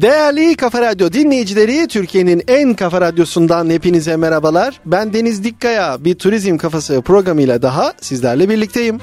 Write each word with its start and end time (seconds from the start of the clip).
Değerli 0.00 0.56
Kafa 0.56 0.80
Radyo 0.80 1.12
dinleyicileri, 1.12 1.88
Türkiye'nin 1.88 2.42
en 2.48 2.74
kafa 2.74 3.00
radyosundan 3.00 3.70
hepinize 3.70 4.16
merhabalar. 4.16 4.80
Ben 4.86 5.12
Deniz 5.12 5.44
Dikkaya, 5.44 6.04
bir 6.04 6.14
turizm 6.14 6.56
kafası 6.56 7.02
programıyla 7.02 7.62
daha 7.62 7.92
sizlerle 8.00 8.48
birlikteyim. 8.48 9.00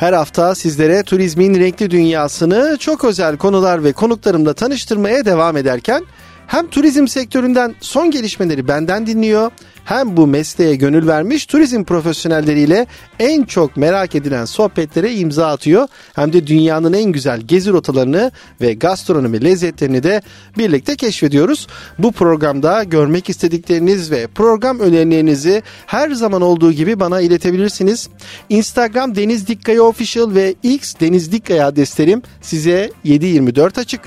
Her 0.00 0.12
hafta 0.12 0.54
sizlere 0.54 1.02
turizmin 1.02 1.60
renkli 1.60 1.90
dünyasını 1.90 2.76
çok 2.80 3.04
özel 3.04 3.36
konular 3.36 3.84
ve 3.84 3.92
konuklarımla 3.92 4.52
tanıştırmaya 4.52 5.24
devam 5.24 5.56
ederken 5.56 6.04
hem 6.50 6.66
turizm 6.66 7.08
sektöründen 7.08 7.74
son 7.80 8.10
gelişmeleri 8.10 8.68
benden 8.68 9.06
dinliyor 9.06 9.50
hem 9.84 10.16
bu 10.16 10.26
mesleğe 10.26 10.74
gönül 10.74 11.06
vermiş 11.06 11.46
turizm 11.46 11.84
profesyonelleriyle 11.84 12.86
en 13.18 13.44
çok 13.44 13.76
merak 13.76 14.14
edilen 14.14 14.44
sohbetlere 14.44 15.14
imza 15.14 15.46
atıyor. 15.46 15.88
Hem 16.14 16.32
de 16.32 16.46
dünyanın 16.46 16.92
en 16.92 17.12
güzel 17.12 17.40
gezi 17.40 17.70
rotalarını 17.70 18.32
ve 18.60 18.74
gastronomi 18.74 19.44
lezzetlerini 19.44 20.02
de 20.02 20.22
birlikte 20.58 20.96
keşfediyoruz. 20.96 21.66
Bu 21.98 22.12
programda 22.12 22.84
görmek 22.84 23.28
istedikleriniz 23.28 24.10
ve 24.10 24.26
program 24.26 24.78
önerilerinizi 24.78 25.62
her 25.86 26.10
zaman 26.10 26.42
olduğu 26.42 26.72
gibi 26.72 27.00
bana 27.00 27.20
iletebilirsiniz. 27.20 28.08
Instagram 28.48 29.14
Deniz 29.14 29.46
Dikkaya 29.46 29.82
Official 29.82 30.34
ve 30.34 30.54
X 30.62 30.94
Deniz 31.00 31.32
Dikkaya 31.32 31.66
adreslerim 31.66 32.22
size 32.40 32.90
724 33.04 33.78
açık. 33.78 34.00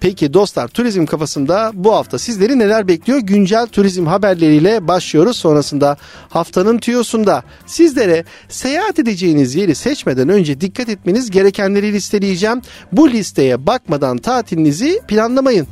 Peki 0.00 0.32
dostlar 0.34 0.68
turizm 0.68 1.06
kafasında 1.06 1.70
bu 1.74 1.92
hafta 1.94 2.18
sizleri 2.18 2.58
neler 2.58 2.88
bekliyor? 2.88 3.18
Güncel 3.18 3.66
turizm 3.66 4.06
haberleriyle 4.06 4.88
başlıyoruz. 4.88 5.36
Sonrasında 5.36 5.96
haftanın 6.28 6.78
tüyosunda 6.78 7.42
sizlere 7.66 8.24
seyahat 8.48 8.98
edeceğiniz 8.98 9.54
yeri 9.54 9.74
seçmeden 9.74 10.28
önce 10.28 10.60
dikkat 10.60 10.88
etmeniz 10.88 11.30
gerekenleri 11.30 11.92
listeleyeceğim. 11.92 12.62
Bu 12.92 13.10
listeye 13.10 13.66
bakmadan 13.66 14.18
tatilinizi 14.18 15.00
planlamayın. 15.08 15.66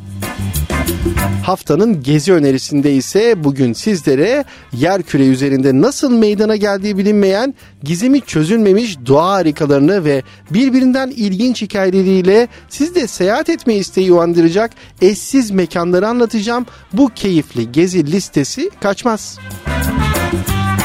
Haftanın 1.43 2.03
gezi 2.03 2.33
önerisinde 2.33 2.93
ise 2.95 3.45
bugün 3.45 3.73
sizlere 3.73 4.45
yer 4.73 5.03
küre 5.03 5.27
üzerinde 5.27 5.81
nasıl 5.81 6.13
meydana 6.13 6.57
geldiği 6.57 6.99
bilinmeyen, 6.99 7.55
gizemi 7.83 8.21
çözülmemiş 8.21 8.97
doğa 9.07 9.33
harikalarını 9.33 10.05
ve 10.05 10.23
birbirinden 10.51 11.11
ilginç 11.11 11.63
hikayeleriyle 11.63 12.49
sizde 12.69 13.07
seyahat 13.07 13.49
etme 13.49 13.75
isteği 13.75 14.13
uyandıracak 14.13 14.71
eşsiz 15.03 15.51
mekanları 15.51 16.09
anlatacağım. 16.09 16.67
Bu 16.93 17.09
keyifli 17.09 17.73
gezi 17.73 18.13
listesi 18.13 18.71
kaçmaz. 18.81 19.39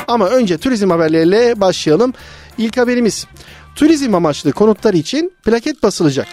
Ama 0.07 0.27
önce 0.27 0.57
turizm 0.57 0.89
haberleriyle 0.89 1.61
başlayalım. 1.61 2.13
İlk 2.57 2.77
haberimiz 2.77 3.27
turizm 3.75 4.15
amaçlı 4.15 4.51
konutlar 4.51 4.93
için 4.93 5.33
plaket 5.45 5.83
basılacak. 5.83 6.27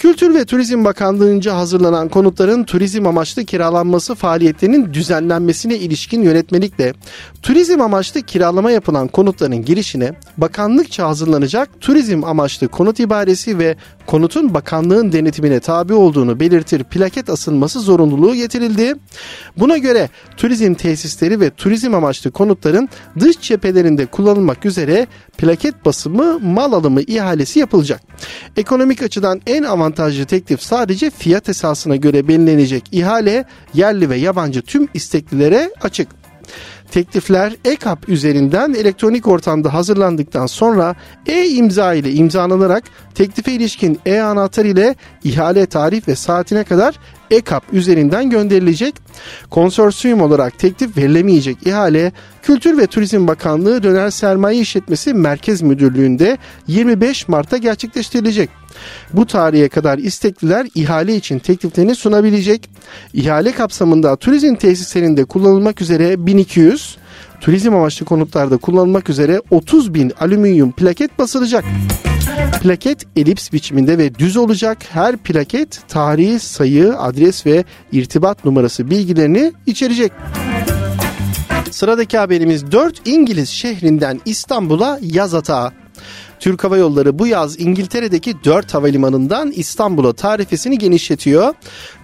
Kültür 0.00 0.34
ve 0.34 0.44
Turizm 0.44 0.84
Bakanlığı'nca 0.84 1.56
hazırlanan 1.56 2.08
konutların 2.08 2.64
turizm 2.64 3.06
amaçlı 3.06 3.44
kiralanması 3.44 4.14
faaliyetlerinin 4.14 4.94
düzenlenmesine 4.94 5.76
ilişkin 5.76 6.22
yönetmelikle 6.22 6.92
turizm 7.42 7.80
amaçlı 7.80 8.22
kiralama 8.22 8.70
yapılan 8.70 9.08
konutların 9.08 9.64
girişine 9.64 10.12
bakanlıkça 10.36 11.08
hazırlanacak 11.08 11.80
turizm 11.80 12.24
amaçlı 12.24 12.68
konut 12.68 13.00
ibaresi 13.00 13.58
ve 13.58 13.76
konutun 14.06 14.54
bakanlığın 14.54 15.12
denetimine 15.12 15.60
tabi 15.60 15.94
olduğunu 15.94 16.40
belirtir 16.40 16.84
plaket 16.84 17.30
asılması 17.30 17.80
zorunluluğu 17.80 18.34
getirildi. 18.34 18.94
Buna 19.56 19.78
göre 19.78 20.08
turizm 20.36 20.74
tesisleri 20.74 21.40
ve 21.40 21.50
turizm 21.50 21.94
amaçlı 21.94 22.30
konutların 22.30 22.88
dış 23.18 23.40
cephelerinde 23.40 24.06
kullanılmak 24.06 24.66
üzere 24.66 25.06
plaket 25.38 25.84
basımı 25.84 26.38
mal 26.38 26.72
alımı 26.72 27.00
ihalesi 27.00 27.58
yapılacak. 27.58 28.00
Ekonomik 28.56 29.02
açıdan 29.02 29.40
en 29.46 29.62
avantajlı 29.62 29.89
teklif 29.92 30.62
sadece 30.62 31.10
fiyat 31.10 31.48
esasına 31.48 31.96
göre 31.96 32.28
belirlenecek 32.28 32.84
ihale 32.92 33.44
yerli 33.74 34.10
ve 34.10 34.16
yabancı 34.16 34.62
tüm 34.62 34.88
isteklilere 34.94 35.70
açık. 35.82 36.08
Teklifler 36.90 37.52
EKAP 37.64 38.08
üzerinden 38.08 38.74
elektronik 38.74 39.28
ortamda 39.28 39.74
hazırlandıktan 39.74 40.46
sonra 40.46 40.94
e-imza 41.26 41.94
ile 41.94 42.12
imzalanarak 42.12 42.84
teklife 43.14 43.52
ilişkin 43.52 44.00
e-anahtar 44.06 44.64
ile 44.64 44.94
ihale 45.24 45.66
tarih 45.66 46.08
ve 46.08 46.16
saatine 46.16 46.64
kadar 46.64 46.94
EKAP 47.30 47.72
üzerinden 47.72 48.30
gönderilecek. 48.30 48.94
Konsorsiyum 49.50 50.20
olarak 50.20 50.58
teklif 50.58 50.96
verilemeyecek 50.96 51.66
ihale 51.66 52.12
Kültür 52.42 52.78
ve 52.78 52.86
Turizm 52.86 53.26
Bakanlığı 53.26 53.82
Döner 53.82 54.10
Sermaye 54.10 54.60
İşletmesi 54.60 55.14
Merkez 55.14 55.62
Müdürlüğü'nde 55.62 56.38
25 56.66 57.28
Mart'ta 57.28 57.56
gerçekleştirilecek. 57.56 58.59
Bu 59.12 59.26
tarihe 59.26 59.68
kadar 59.68 59.98
istekliler 59.98 60.66
ihale 60.74 61.16
için 61.16 61.38
tekliflerini 61.38 61.94
sunabilecek. 61.94 62.70
İhale 63.14 63.52
kapsamında 63.52 64.16
turizm 64.16 64.54
tesislerinde 64.54 65.24
kullanılmak 65.24 65.80
üzere 65.80 66.26
1200, 66.26 66.96
turizm 67.40 67.74
amaçlı 67.74 68.06
konutlarda 68.06 68.56
kullanılmak 68.56 69.08
üzere 69.08 69.40
30 69.50 69.94
bin 69.94 70.12
alüminyum 70.20 70.72
plaket 70.72 71.18
basılacak. 71.18 71.64
Plaket 72.62 73.06
elips 73.16 73.52
biçiminde 73.52 73.98
ve 73.98 74.14
düz 74.14 74.36
olacak. 74.36 74.78
Her 74.90 75.16
plaket 75.16 75.80
tarihi, 75.88 76.38
sayı, 76.38 76.98
adres 76.98 77.46
ve 77.46 77.64
irtibat 77.92 78.44
numarası 78.44 78.90
bilgilerini 78.90 79.52
içerecek. 79.66 80.12
Sıradaki 81.70 82.18
haberimiz 82.18 82.72
4 82.72 83.08
İngiliz 83.08 83.48
şehrinden 83.48 84.20
İstanbul'a 84.24 84.98
yaz 85.02 85.34
atağı. 85.34 85.72
Türk 86.40 86.64
Hava 86.64 86.76
Yolları 86.76 87.18
bu 87.18 87.26
yaz 87.26 87.60
İngiltere'deki 87.60 88.44
4 88.44 88.74
havalimanından 88.74 89.50
İstanbul'a 89.50 90.12
tarifesini 90.12 90.78
genişletiyor. 90.78 91.54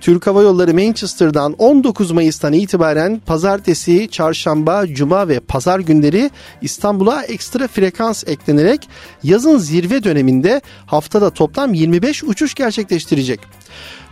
Türk 0.00 0.26
Hava 0.26 0.42
Yolları 0.42 0.74
Manchester'dan 0.74 1.52
19 1.52 2.10
Mayıs'tan 2.10 2.52
itibaren 2.52 3.20
pazartesi, 3.26 4.08
çarşamba, 4.10 4.86
cuma 4.86 5.28
ve 5.28 5.40
pazar 5.40 5.80
günleri 5.80 6.30
İstanbul'a 6.62 7.22
ekstra 7.22 7.68
frekans 7.68 8.24
eklenerek 8.26 8.88
yazın 9.22 9.58
zirve 9.58 10.04
döneminde 10.04 10.60
haftada 10.86 11.30
toplam 11.30 11.74
25 11.74 12.24
uçuş 12.24 12.54
gerçekleştirecek. 12.54 13.40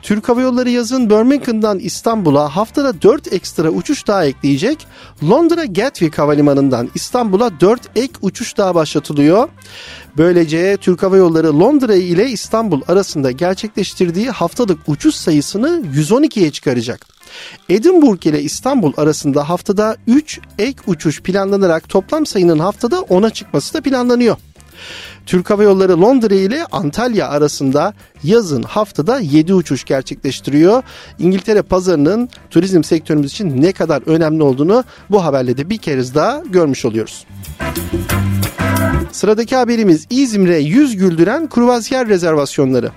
Türk 0.04 0.28
Hava 0.28 0.40
Yolları 0.40 0.70
yazın 0.70 1.10
Birmingham'dan 1.10 1.78
İstanbul'a 1.78 2.56
haftada 2.56 3.02
4 3.02 3.32
ekstra 3.32 3.70
uçuş 3.70 4.06
daha 4.06 4.24
ekleyecek. 4.24 4.86
Londra 5.22 5.64
Gatwick 5.64 6.18
Havalimanı'ndan 6.18 6.90
İstanbul'a 6.94 7.60
4 7.60 7.80
ek 7.96 8.12
uçuş 8.22 8.56
daha 8.56 8.74
başlatılıyor. 8.74 9.48
Böylece 10.16 10.76
Türk 10.76 11.02
Hava 11.02 11.16
Yolları 11.16 11.60
Londra 11.60 11.94
ile 11.94 12.30
İstanbul 12.30 12.80
arasında 12.88 13.30
gerçekleştirdiği 13.30 14.30
haftalık 14.30 14.78
uçuş 14.86 15.14
sayısını 15.14 15.82
112'ye 15.94 16.50
çıkaracak. 16.50 17.06
Edinburgh 17.68 18.26
ile 18.26 18.42
İstanbul 18.42 18.92
arasında 18.96 19.48
haftada 19.48 19.96
3 20.06 20.40
ek 20.58 20.78
uçuş 20.86 21.22
planlanarak 21.22 21.88
toplam 21.88 22.26
sayının 22.26 22.58
haftada 22.58 22.96
10'a 22.96 23.30
çıkması 23.30 23.74
da 23.74 23.80
planlanıyor. 23.80 24.36
Türk 25.26 25.50
Hava 25.50 25.62
Yolları 25.62 26.00
Londra 26.00 26.34
ile 26.34 26.64
Antalya 26.72 27.28
arasında 27.28 27.94
yazın 28.22 28.62
haftada 28.62 29.20
7 29.20 29.54
uçuş 29.54 29.84
gerçekleştiriyor. 29.84 30.82
İngiltere 31.18 31.62
pazarının 31.62 32.28
turizm 32.50 32.84
sektörümüz 32.84 33.32
için 33.32 33.62
ne 33.62 33.72
kadar 33.72 34.02
önemli 34.06 34.42
olduğunu 34.42 34.84
bu 35.10 35.24
haberle 35.24 35.56
de 35.56 35.70
bir 35.70 35.78
kez 35.78 36.14
daha 36.14 36.42
görmüş 36.50 36.84
oluyoruz. 36.84 37.26
Sıradaki 39.12 39.56
haberimiz 39.56 40.06
İzmir'e 40.10 40.58
yüz 40.58 40.96
güldüren 40.96 41.48
kruvazyer 41.48 42.08
rezervasyonları. 42.08 42.90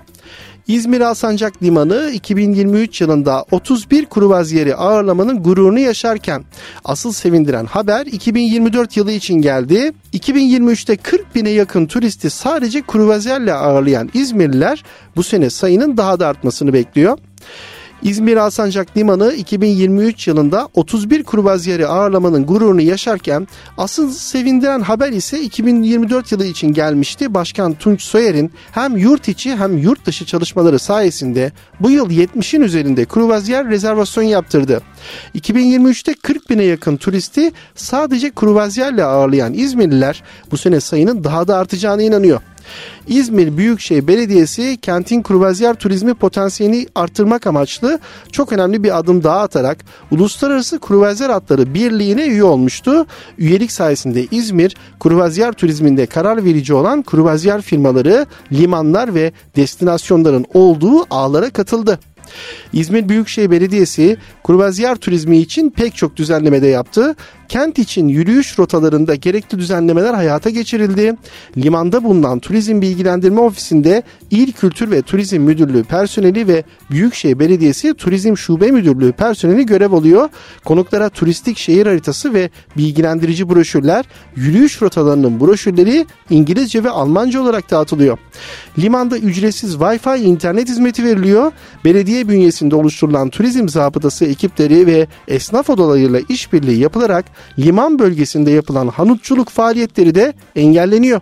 İzmir 0.67 1.01
Alsancak 1.01 1.63
Limanı 1.63 2.11
2023 2.13 3.01
yılında 3.01 3.45
31 3.51 4.05
kruvazyeri 4.05 4.75
ağırlamanın 4.75 5.43
gururunu 5.43 5.79
yaşarken 5.79 6.43
asıl 6.85 7.11
sevindiren 7.11 7.65
haber 7.65 8.05
2024 8.05 8.97
yılı 8.97 9.11
için 9.11 9.33
geldi. 9.35 9.91
2023'te 10.13 10.97
40 10.97 11.35
bine 11.35 11.49
yakın 11.49 11.85
turisti 11.85 12.29
sadece 12.29 12.81
kruvazyerle 12.81 13.53
ağırlayan 13.53 14.09
İzmirliler 14.13 14.83
bu 15.15 15.23
sene 15.23 15.49
sayının 15.49 15.97
daha 15.97 16.19
da 16.19 16.27
artmasını 16.27 16.73
bekliyor. 16.73 17.17
İzmir 18.03 18.37
Alsancak 18.37 18.97
Limanı 18.97 19.33
2023 19.33 20.27
yılında 20.27 20.67
31 20.73 21.23
kruvazyeri 21.23 21.87
ağırlamanın 21.87 22.45
gururunu 22.45 22.81
yaşarken 22.81 23.47
asıl 23.77 24.11
sevindiren 24.11 24.81
haber 24.81 25.11
ise 25.11 25.41
2024 25.41 26.31
yılı 26.31 26.45
için 26.45 26.73
gelmişti. 26.73 27.33
Başkan 27.33 27.73
Tunç 27.73 28.01
Soyer'in 28.01 28.51
hem 28.71 28.97
yurt 28.97 29.27
içi 29.27 29.55
hem 29.55 29.77
yurt 29.77 30.05
dışı 30.05 30.25
çalışmaları 30.25 30.79
sayesinde 30.79 31.51
bu 31.79 31.91
yıl 31.91 32.09
70'in 32.09 32.61
üzerinde 32.61 33.05
kruvazyer 33.05 33.67
rezervasyon 33.69 34.23
yaptırdı. 34.23 34.81
2023'te 35.35 36.13
40 36.13 36.49
bine 36.49 36.63
yakın 36.63 36.97
turisti 36.97 37.51
sadece 37.75 38.31
kruvazyerle 38.31 39.03
ağırlayan 39.03 39.53
İzmirliler 39.53 40.23
bu 40.51 40.57
sene 40.57 40.79
sayının 40.79 41.23
daha 41.23 41.47
da 41.47 41.57
artacağına 41.57 42.01
inanıyor. 42.01 42.41
İzmir 43.07 43.57
Büyükşehir 43.57 44.07
Belediyesi 44.07 44.77
kentin 44.81 45.23
kruvazyer 45.23 45.73
turizmi 45.73 46.13
potansiyelini 46.13 46.87
arttırmak 46.95 47.47
amaçlı 47.47 47.99
çok 48.31 48.53
önemli 48.53 48.83
bir 48.83 48.97
adım 48.97 49.23
daha 49.23 49.39
atarak 49.39 49.77
Uluslararası 50.11 50.79
Kruvazyer 50.79 51.29
Atları 51.29 51.73
Birliği'ne 51.73 52.27
üye 52.27 52.43
olmuştu. 52.43 53.05
Üyelik 53.37 53.71
sayesinde 53.71 54.25
İzmir 54.31 54.75
kruvazyer 54.99 55.53
turizminde 55.53 56.05
karar 56.05 56.45
verici 56.45 56.73
olan 56.73 57.03
kruvazyer 57.03 57.61
firmaları, 57.61 58.25
limanlar 58.51 59.15
ve 59.15 59.31
destinasyonların 59.55 60.45
olduğu 60.53 61.05
ağlara 61.09 61.49
katıldı. 61.49 61.99
İzmir 62.73 63.09
Büyükşehir 63.09 63.51
Belediyesi 63.51 64.17
kruvazyer 64.43 64.95
turizmi 64.95 65.37
için 65.37 65.69
pek 65.69 65.95
çok 65.95 66.15
düzenlemede 66.15 66.67
yaptı. 66.67 67.15
Kent 67.49 67.79
için 67.79 68.07
yürüyüş 68.07 68.59
rotalarında 68.59 69.15
gerekli 69.15 69.59
düzenlemeler 69.59 70.13
hayata 70.13 70.49
geçirildi. 70.49 71.15
Limanda 71.57 72.03
bulunan 72.03 72.39
Turizm 72.39 72.81
Bilgilendirme 72.81 73.41
Ofisi'nde 73.41 74.03
İl 74.31 74.51
Kültür 74.51 74.91
ve 74.91 75.01
Turizm 75.01 75.41
Müdürlüğü 75.41 75.83
personeli 75.83 76.47
ve 76.47 76.63
Büyükşehir 76.91 77.39
Belediyesi 77.39 77.93
Turizm 77.93 78.37
Şube 78.37 78.71
Müdürlüğü 78.71 79.11
personeli 79.11 79.65
görev 79.65 79.91
alıyor. 79.91 80.29
Konuklara 80.65 81.09
turistik 81.09 81.57
şehir 81.57 81.85
haritası 81.85 82.33
ve 82.33 82.49
bilgilendirici 82.77 83.49
broşürler, 83.49 84.05
yürüyüş 84.35 84.81
rotalarının 84.81 85.39
broşürleri 85.39 86.05
İngilizce 86.29 86.83
ve 86.83 86.89
Almanca 86.89 87.41
olarak 87.41 87.71
dağıtılıyor. 87.71 88.17
Limanda 88.79 89.17
ücretsiz 89.17 89.75
Wi-Fi 89.75 90.19
internet 90.23 90.69
hizmeti 90.69 91.03
veriliyor. 91.03 91.51
Belediye 91.85 92.29
bünyesinde 92.29 92.75
oluşturulan 92.75 93.29
turizm 93.29 93.67
zabıtası 93.67 94.25
ekipleri 94.25 94.87
ve 94.87 95.07
esnaf 95.27 95.69
odalarıyla 95.69 96.19
işbirliği 96.29 96.79
yapılarak 96.79 97.25
liman 97.59 97.99
bölgesinde 97.99 98.51
yapılan 98.51 98.87
hanutçuluk 98.87 99.49
faaliyetleri 99.49 100.15
de 100.15 100.33
engelleniyor. 100.55 101.21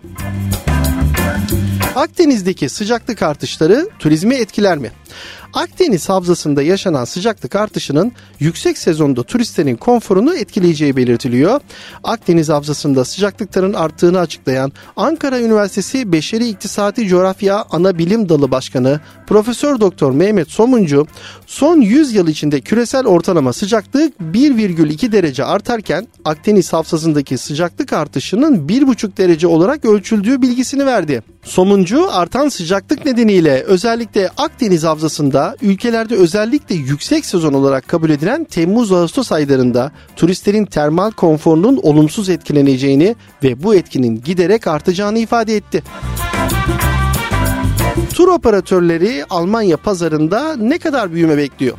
Akdeniz'deki 1.96 2.68
sıcaklık 2.68 3.22
artışları 3.22 3.88
turizmi 3.98 4.34
etkiler 4.34 4.78
mi? 4.78 4.90
Akdeniz 5.56 6.08
havzasında 6.08 6.62
yaşanan 6.62 7.04
sıcaklık 7.04 7.56
artışının 7.56 8.12
yüksek 8.40 8.78
sezonda 8.78 9.22
turistlerin 9.22 9.76
konforunu 9.76 10.34
etkileyeceği 10.34 10.96
belirtiliyor. 10.96 11.60
Akdeniz 12.04 12.48
havzasında 12.48 13.04
sıcaklıkların 13.04 13.72
arttığını 13.72 14.18
açıklayan 14.18 14.72
Ankara 14.96 15.40
Üniversitesi 15.40 16.12
Beşeri 16.12 16.48
İktisadi 16.48 17.08
Coğrafya 17.08 17.64
Ana 17.70 17.98
Bilim 17.98 18.28
Dalı 18.28 18.50
Başkanı 18.50 19.00
Profesör 19.26 19.80
Doktor 19.80 20.12
Mehmet 20.12 20.50
Somuncu, 20.50 21.06
son 21.46 21.80
100 21.80 22.14
yıl 22.14 22.28
içinde 22.28 22.60
küresel 22.60 23.06
ortalama 23.06 23.52
sıcaklık 23.52 24.14
1,2 24.20 25.12
derece 25.12 25.44
artarken 25.44 26.06
Akdeniz 26.24 26.72
havzasındaki 26.72 27.38
sıcaklık 27.38 27.92
artışının 27.92 28.68
1,5 28.68 29.16
derece 29.16 29.46
olarak 29.46 29.84
ölçüldüğü 29.84 30.42
bilgisini 30.42 30.86
verdi. 30.86 31.22
Somuncu 31.42 32.12
artan 32.12 32.48
sıcaklık 32.48 33.06
nedeniyle 33.06 33.62
özellikle 33.62 34.30
Akdeniz 34.36 34.84
havzasında 34.84 35.45
ülkelerde 35.62 36.16
özellikle 36.16 36.74
yüksek 36.74 37.26
sezon 37.26 37.52
olarak 37.52 37.88
kabul 37.88 38.10
edilen 38.10 38.44
Temmuz-Ağustos 38.44 39.32
aylarında 39.32 39.92
turistlerin 40.16 40.64
termal 40.64 41.10
konforunun 41.10 41.80
olumsuz 41.82 42.28
etkileneceğini 42.28 43.16
ve 43.42 43.62
bu 43.62 43.74
etkinin 43.74 44.22
giderek 44.24 44.66
artacağını 44.66 45.18
ifade 45.18 45.56
etti. 45.56 45.82
Tur 48.14 48.28
operatörleri 48.28 49.24
Almanya 49.30 49.76
pazarında 49.76 50.56
ne 50.56 50.78
kadar 50.78 51.12
büyüme 51.12 51.36
bekliyor? 51.36 51.78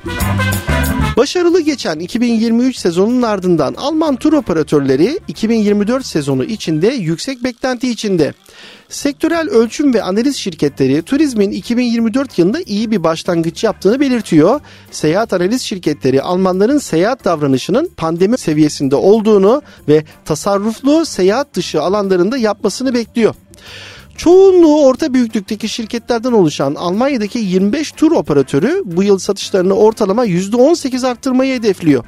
Başarılı 1.17 1.61
geçen 1.61 1.99
2023 1.99 2.77
sezonunun 2.77 3.21
ardından 3.21 3.73
Alman 3.73 4.15
tur 4.15 4.33
operatörleri 4.33 5.19
2024 5.27 6.05
sezonu 6.05 6.43
içinde 6.43 6.87
yüksek 6.87 7.43
beklenti 7.43 7.89
içinde. 7.89 8.33
Sektörel 8.89 9.49
ölçüm 9.49 9.93
ve 9.93 10.03
analiz 10.03 10.35
şirketleri 10.35 11.01
turizmin 11.01 11.51
2024 11.51 12.39
yılında 12.39 12.61
iyi 12.61 12.91
bir 12.91 13.03
başlangıç 13.03 13.63
yaptığını 13.63 13.99
belirtiyor. 13.99 14.59
Seyahat 14.91 15.33
analiz 15.33 15.61
şirketleri 15.61 16.21
Almanların 16.21 16.77
seyahat 16.77 17.25
davranışının 17.25 17.91
pandemi 17.97 18.37
seviyesinde 18.37 18.95
olduğunu 18.95 19.61
ve 19.87 20.03
tasarruflu 20.25 21.05
seyahat 21.05 21.53
dışı 21.53 21.81
alanlarında 21.81 22.37
yapmasını 22.37 22.93
bekliyor. 22.93 23.35
Çoğunluğu 24.17 24.85
orta 24.85 25.13
büyüklükteki 25.13 25.69
şirketlerden 25.69 26.31
oluşan 26.31 26.75
Almanya'daki 26.75 27.39
25 27.39 27.91
tur 27.91 28.11
operatörü 28.11 28.81
bu 28.85 29.03
yıl 29.03 29.17
satışlarını 29.17 29.73
ortalama 29.73 30.25
%18 30.25 31.07
arttırmayı 31.07 31.55
hedefliyor. 31.55 32.05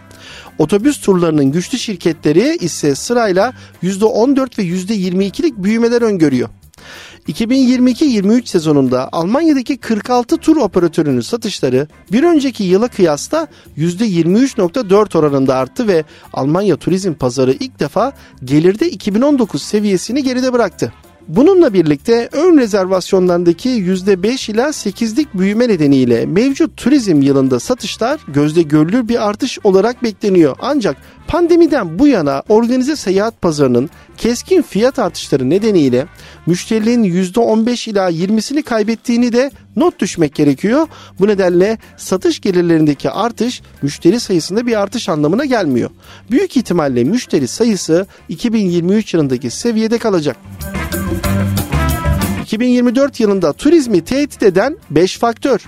Otobüs 0.58 1.02
turlarının 1.02 1.52
güçlü 1.52 1.80
şirketleri 1.80 2.58
ise 2.58 2.96
sırayla 2.96 3.54
%14 3.84 4.60
ve 4.60 4.64
%22'lik 4.64 5.58
büyümeler 5.58 6.02
öngörüyor. 6.02 6.50
2022-23 7.28 8.46
sezonunda 8.46 9.10
Almanya'daki 9.12 9.78
46 9.78 10.38
tur 10.38 10.58
operatörünün 10.58 11.22
satışları 11.22 11.88
bir 12.12 12.24
önceki 12.24 12.64
yıla 12.64 12.88
kıyasla 12.88 13.48
%23.4 13.78 15.18
oranında 15.18 15.56
arttı 15.56 15.88
ve 15.88 16.04
Almanya 16.34 16.78
turizm 16.78 17.14
pazarı 17.14 17.52
ilk 17.52 17.80
defa 17.80 18.14
gelirde 18.46 18.90
2019 18.90 19.62
seviyesini 19.62 20.24
geride 20.24 20.54
bıraktı. 20.54 20.94
Bununla 21.30 21.74
birlikte 21.74 22.30
ön 22.32 22.58
rezervasyonlarındaki 22.58 23.70
%5 23.70 24.52
ila 24.52 24.68
8'lik 24.68 25.34
büyüme 25.34 25.68
nedeniyle 25.68 26.26
mevcut 26.26 26.78
turizm 26.78 27.22
yılında 27.22 27.60
satışlar 27.60 28.20
gözde 28.28 28.62
görülür 28.62 29.08
bir 29.08 29.28
artış 29.28 29.60
olarak 29.64 30.04
bekleniyor. 30.04 30.56
Ancak 30.62 30.98
pandemiden 31.28 32.00
bu 32.00 32.08
yana 32.08 32.44
organize 32.50 32.96
seyahat 32.96 33.42
pazarının 33.42 33.90
keskin 34.18 34.62
fiyat 34.62 35.00
artışları 35.00 35.50
nedeniyle 35.50 36.06
müşterilerin 36.46 37.04
%15 37.04 37.90
ila 37.90 38.12
20'sini 38.12 38.64
kaybettiğini 38.64 39.34
de 39.34 39.52
not 39.76 40.00
düşmek 40.00 40.36
gerekiyor. 40.36 40.88
Bu 41.20 41.28
nedenle 41.28 41.78
satış 41.98 42.40
gelirlerindeki 42.40 43.10
artış 43.10 43.62
müşteri 43.82 44.20
sayısında 44.20 44.66
bir 44.66 44.82
artış 44.82 45.10
anlamına 45.10 45.46
gelmiyor. 45.46 45.90
Büyük 46.32 46.58
ihtimalle 46.58 47.04
müşteri 47.04 47.48
sayısı 47.48 48.08
2023 48.30 49.14
yılındaki 49.14 49.50
seviyede 49.50 49.98
kalacak. 49.98 50.38
2024 52.42 53.20
yılında 53.20 53.54
turizmi 53.54 54.04
tehdit 54.04 54.44
eden 54.44 54.78
5 54.90 55.18
faktör. 55.18 55.66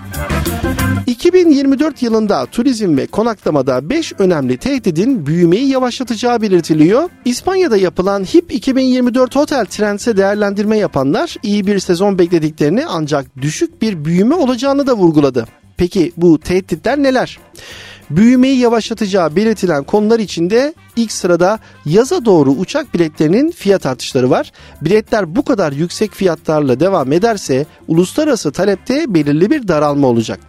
2024 1.06 2.02
yılında 2.02 2.46
turizm 2.46 2.96
ve 2.96 3.06
konaklamada 3.06 3.90
5 3.90 4.12
önemli 4.18 4.56
tehdidin 4.56 5.26
büyümeyi 5.26 5.68
yavaşlatacağı 5.68 6.42
belirtiliyor. 6.42 7.10
İspanya'da 7.24 7.76
yapılan 7.76 8.24
HIP 8.24 8.52
2024 8.54 9.36
Hotel 9.36 9.66
Trends'e 9.66 10.16
değerlendirme 10.16 10.78
yapanlar 10.78 11.36
iyi 11.42 11.66
bir 11.66 11.78
sezon 11.78 12.18
beklediklerini 12.18 12.86
ancak 12.86 13.26
düşük 13.42 13.82
bir 13.82 14.04
büyüme 14.04 14.34
olacağını 14.34 14.86
da 14.86 14.96
vurguladı. 14.96 15.46
Peki 15.76 16.12
bu 16.16 16.40
tehditler 16.40 17.02
neler? 17.02 17.38
Büyümeyi 18.10 18.58
yavaşlatacağı 18.58 19.36
belirtilen 19.36 19.84
konular 19.84 20.18
içinde 20.18 20.74
ilk 20.96 21.12
sırada 21.12 21.58
yaza 21.84 22.24
doğru 22.24 22.50
uçak 22.50 22.94
biletlerinin 22.94 23.50
fiyat 23.50 23.86
artışları 23.86 24.30
var. 24.30 24.52
Biletler 24.80 25.36
bu 25.36 25.44
kadar 25.44 25.72
yüksek 25.72 26.12
fiyatlarla 26.12 26.80
devam 26.80 27.12
ederse 27.12 27.66
uluslararası 27.88 28.52
talepte 28.52 29.14
belirli 29.14 29.50
bir 29.50 29.68
daralma 29.68 30.06
olacak. 30.06 30.40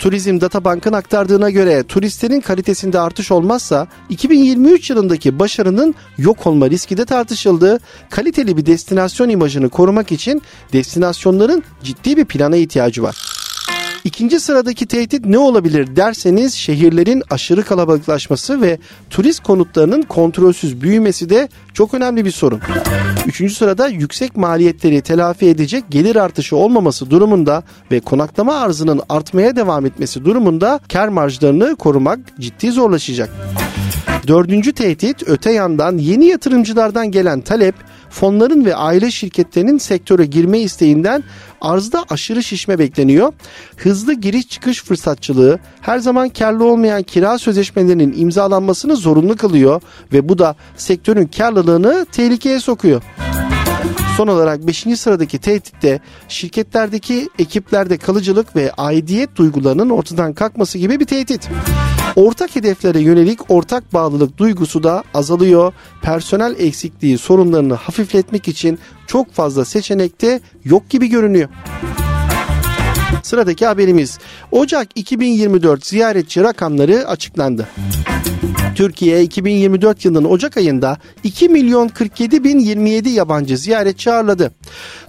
Turizm 0.00 0.40
Data 0.40 0.64
Bank'ın 0.64 0.92
aktardığına 0.92 1.50
göre 1.50 1.82
turistlerin 1.82 2.40
kalitesinde 2.40 3.00
artış 3.00 3.30
olmazsa 3.30 3.86
2023 4.08 4.90
yılındaki 4.90 5.38
başarının 5.38 5.94
yok 6.18 6.46
olma 6.46 6.70
riski 6.70 6.96
de 6.96 7.04
tartışıldı. 7.04 7.78
Kaliteli 8.10 8.56
bir 8.56 8.66
destinasyon 8.66 9.28
imajını 9.28 9.68
korumak 9.68 10.12
için 10.12 10.42
destinasyonların 10.72 11.62
ciddi 11.82 12.16
bir 12.16 12.24
plana 12.24 12.56
ihtiyacı 12.56 13.02
var. 13.02 13.29
İkinci 14.04 14.40
sıradaki 14.40 14.86
tehdit 14.86 15.26
ne 15.26 15.38
olabilir 15.38 15.96
derseniz 15.96 16.54
şehirlerin 16.54 17.22
aşırı 17.30 17.62
kalabalıklaşması 17.62 18.62
ve 18.62 18.78
turist 19.10 19.42
konutlarının 19.42 20.02
kontrolsüz 20.02 20.82
büyümesi 20.82 21.30
de 21.30 21.48
çok 21.74 21.94
önemli 21.94 22.24
bir 22.24 22.30
sorun. 22.30 22.60
Üçüncü 23.26 23.54
sırada 23.54 23.88
yüksek 23.88 24.36
maliyetleri 24.36 25.00
telafi 25.00 25.46
edecek 25.46 25.84
gelir 25.90 26.16
artışı 26.16 26.56
olmaması 26.56 27.10
durumunda 27.10 27.62
ve 27.92 28.00
konaklama 28.00 28.54
arzının 28.54 29.00
artmaya 29.08 29.56
devam 29.56 29.86
etmesi 29.86 30.24
durumunda 30.24 30.80
kar 30.92 31.08
marjlarını 31.08 31.76
korumak 31.76 32.18
ciddi 32.40 32.72
zorlaşacak. 32.72 33.30
Dördüncü 34.26 34.72
tehdit 34.72 35.28
öte 35.28 35.52
yandan 35.52 35.98
yeni 35.98 36.26
yatırımcılardan 36.26 37.10
gelen 37.10 37.40
talep 37.40 37.74
fonların 38.10 38.64
ve 38.64 38.74
aile 38.74 39.10
şirketlerinin 39.10 39.78
sektöre 39.78 40.26
girme 40.26 40.58
isteğinden 40.58 41.24
arzda 41.60 42.04
aşırı 42.10 42.42
şişme 42.42 42.78
bekleniyor. 42.78 43.32
Hızlı 43.76 44.14
giriş 44.14 44.48
çıkış 44.48 44.84
fırsatçılığı 44.84 45.58
her 45.80 45.98
zaman 45.98 46.28
karlı 46.28 46.64
olmayan 46.64 47.02
kira 47.02 47.38
sözleşmelerinin 47.38 48.14
imzalanmasını 48.16 48.96
zorunlu 48.96 49.36
kılıyor 49.36 49.82
ve 50.12 50.28
bu 50.28 50.38
da 50.38 50.56
sektörün 50.76 51.26
karlılığını 51.26 52.06
tehlikeye 52.12 52.60
sokuyor. 52.60 53.02
Son 54.16 54.26
olarak 54.26 54.66
5. 54.66 54.86
sıradaki 54.96 55.38
tehditte 55.38 56.00
şirketlerdeki 56.28 57.28
ekiplerde 57.38 57.96
kalıcılık 57.98 58.56
ve 58.56 58.72
aidiyet 58.72 59.36
duygularının 59.36 59.90
ortadan 59.90 60.32
kalkması 60.32 60.78
gibi 60.78 61.00
bir 61.00 61.04
tehdit. 61.04 61.48
Ortak 62.16 62.56
hedeflere 62.56 63.00
yönelik 63.00 63.50
ortak 63.50 63.94
bağlılık 63.94 64.38
duygusu 64.38 64.82
da 64.82 65.04
azalıyor. 65.14 65.72
Personel 66.02 66.54
eksikliği 66.58 67.18
sorunlarını 67.18 67.74
hafifletmek 67.74 68.48
için 68.48 68.78
çok 69.06 69.32
fazla 69.32 69.64
seçenekte 69.64 70.40
yok 70.64 70.90
gibi 70.90 71.06
görünüyor. 71.06 71.48
Sıradaki 73.22 73.66
haberimiz 73.66 74.18
Ocak 74.52 74.88
2024 74.94 75.86
ziyaretçi 75.86 76.42
rakamları 76.42 77.08
açıklandı. 77.08 77.68
Türkiye 78.74 79.22
2024 79.22 80.04
yılının 80.04 80.24
Ocak 80.24 80.56
ayında 80.56 80.96
2 81.24 81.48
milyon 81.48 81.88
47 81.88 82.44
bin 82.44 82.58
27 82.58 83.08
yabancı 83.08 83.58
ziyaretçi 83.58 84.12
ağırladı. 84.12 84.52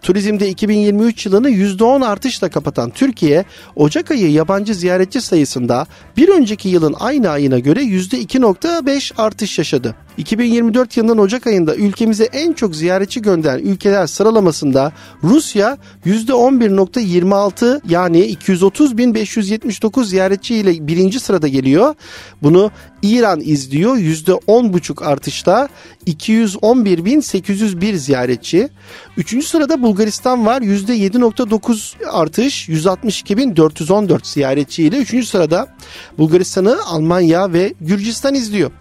Turizmde 0.01 0.49
2023 0.49 1.25
yılını 1.25 1.49
%10 1.49 2.05
artışla 2.05 2.49
kapatan 2.49 2.89
Türkiye, 2.89 3.45
Ocak 3.75 4.11
ayı 4.11 4.31
yabancı 4.31 4.75
ziyaretçi 4.75 5.21
sayısında 5.21 5.87
bir 6.17 6.29
önceki 6.29 6.69
yılın 6.69 6.95
aynı 6.99 7.29
ayına 7.29 7.59
göre 7.59 7.81
%2.5 7.81 9.13
artış 9.17 9.57
yaşadı. 9.57 9.95
2024 10.17 10.97
yılının 10.97 11.17
Ocak 11.17 11.47
ayında 11.47 11.75
ülkemize 11.75 12.23
en 12.23 12.53
çok 12.53 12.75
ziyaretçi 12.75 13.21
gönderen 13.21 13.59
ülkeler 13.59 14.07
sıralamasında 14.07 14.91
Rusya 15.23 15.77
%11.26 16.05 17.81
yani 17.89 18.19
230.579 18.33 20.05
ziyaretçi 20.05 20.55
ile 20.55 20.87
birinci 20.87 21.19
sırada 21.19 21.47
geliyor. 21.47 21.95
Bunu 22.43 22.71
İran 23.01 23.39
izliyor 23.39 23.97
%10.5 23.97 25.05
artışla 25.05 25.69
211.801 26.07 27.95
ziyaretçi. 27.95 28.69
Üçüncü 29.17 29.47
sırada 29.47 29.81
Bulgaristan 29.81 30.45
var 30.45 30.61
%7.9 30.61 32.05
artış 32.11 32.69
162.414 32.69 34.27
ziyaretçi 34.27 34.83
ile. 34.83 34.97
Üçüncü 34.97 35.27
sırada 35.27 35.75
Bulgaristan'ı 36.17 36.79
Almanya 36.85 37.53
ve 37.53 37.73
Gürcistan 37.81 38.35
izliyor. 38.35 38.71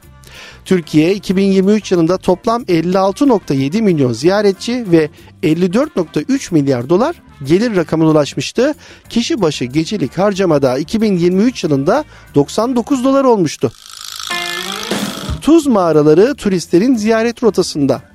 Türkiye 0.64 1.14
2023 1.14 1.92
yılında 1.92 2.18
toplam 2.18 2.62
56.7 2.62 3.82
milyon 3.82 4.12
ziyaretçi 4.12 4.84
ve 4.92 5.10
54.3 5.42 6.54
milyar 6.54 6.88
dolar 6.88 7.16
gelir 7.44 7.76
rakamına 7.76 8.08
ulaşmıştı. 8.08 8.74
Kişi 9.08 9.42
başı 9.42 9.64
gecelik 9.64 10.18
harcamada 10.18 10.78
2023 10.78 11.64
yılında 11.64 12.04
99 12.34 13.04
dolar 13.04 13.24
olmuştu. 13.24 13.72
Tuz 15.40 15.66
mağaraları 15.66 16.34
turistlerin 16.34 16.94
ziyaret 16.94 17.42
rotasında. 17.42 18.09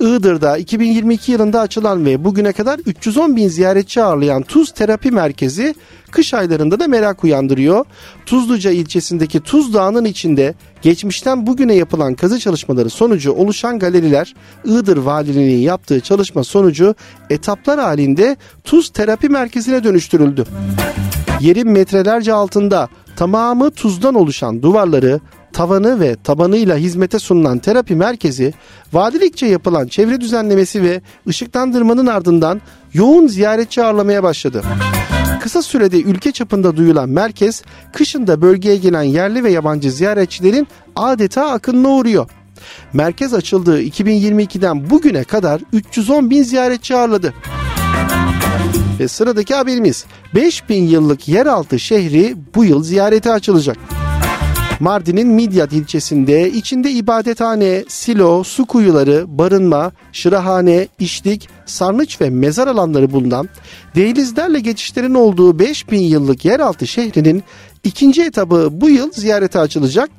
Iğdır'da 0.00 0.56
2022 0.56 1.32
yılında 1.32 1.60
açılan 1.60 2.04
ve 2.04 2.24
bugüne 2.24 2.52
kadar 2.52 2.78
310 2.78 3.36
bin 3.36 3.48
ziyaretçi 3.48 4.02
ağırlayan 4.02 4.42
Tuz 4.42 4.70
Terapi 4.70 5.10
Merkezi 5.10 5.74
kış 6.10 6.34
aylarında 6.34 6.80
da 6.80 6.88
merak 6.88 7.24
uyandırıyor. 7.24 7.84
Tuzluca 8.26 8.70
ilçesindeki 8.70 9.40
Tuz 9.40 9.74
Dağı'nın 9.74 10.04
içinde 10.04 10.54
geçmişten 10.82 11.46
bugüne 11.46 11.74
yapılan 11.74 12.14
kazı 12.14 12.38
çalışmaları 12.38 12.90
sonucu 12.90 13.32
oluşan 13.32 13.78
galeriler 13.78 14.34
Iğdır 14.64 14.96
Valiliğinin 14.96 15.60
yaptığı 15.62 16.00
çalışma 16.00 16.44
sonucu 16.44 16.94
etaplar 17.30 17.80
halinde 17.80 18.36
Tuz 18.64 18.88
Terapi 18.88 19.28
Merkezi'ne 19.28 19.84
dönüştürüldü. 19.84 20.44
Yerin 21.40 21.70
metrelerce 21.70 22.32
altında 22.32 22.88
tamamı 23.16 23.70
tuzdan 23.70 24.14
oluşan 24.14 24.62
duvarları 24.62 25.20
tavanı 25.52 26.00
ve 26.00 26.16
tabanıyla 26.24 26.76
hizmete 26.76 27.18
sunulan 27.18 27.58
terapi 27.58 27.94
merkezi 27.94 28.54
vadilikçe 28.92 29.46
yapılan 29.46 29.86
çevre 29.86 30.20
düzenlemesi 30.20 30.82
ve 30.82 31.00
ışıklandırmanın 31.28 32.06
ardından 32.06 32.60
yoğun 32.92 33.26
ziyaretçi 33.26 33.84
ağırlamaya 33.84 34.22
başladı. 34.22 34.62
Kısa 35.40 35.62
sürede 35.62 36.02
ülke 36.02 36.32
çapında 36.32 36.76
duyulan 36.76 37.08
merkez 37.08 37.62
kışında 37.92 38.42
bölgeye 38.42 38.76
gelen 38.76 39.02
yerli 39.02 39.44
ve 39.44 39.50
yabancı 39.50 39.92
ziyaretçilerin 39.92 40.68
adeta 40.96 41.50
akınına 41.50 41.88
uğruyor. 41.88 42.30
Merkez 42.92 43.34
açıldığı 43.34 43.82
2022'den 43.82 44.90
bugüne 44.90 45.24
kadar 45.24 45.60
310 45.72 46.30
bin 46.30 46.42
ziyaretçi 46.42 46.96
ağırladı. 46.96 47.34
Ve 49.00 49.08
sıradaki 49.08 49.54
haberimiz 49.54 50.04
5000 50.34 50.84
yıllık 50.84 51.28
yeraltı 51.28 51.78
şehri 51.78 52.36
bu 52.54 52.64
yıl 52.64 52.82
ziyarete 52.82 53.32
açılacak. 53.32 53.76
Mardin'in 54.80 55.28
Midyat 55.28 55.72
ilçesinde 55.72 56.50
içinde 56.50 56.90
ibadethane, 56.90 57.84
silo, 57.88 58.44
su 58.44 58.66
kuyuları, 58.66 59.24
barınma, 59.38 59.92
şırahane, 60.12 60.88
işlik, 60.98 61.48
sarnıç 61.66 62.20
ve 62.20 62.30
mezar 62.30 62.68
alanları 62.68 63.12
bulunan 63.12 63.48
dehlizlerle 63.96 64.60
geçişlerin 64.60 65.14
olduğu 65.14 65.58
5000 65.58 66.00
yıllık 66.00 66.44
yeraltı 66.44 66.86
şehrinin 66.86 67.42
ikinci 67.84 68.22
etabı 68.22 68.68
bu 68.72 68.90
yıl 68.90 69.12
ziyarete 69.12 69.58
açılacak. 69.58 70.10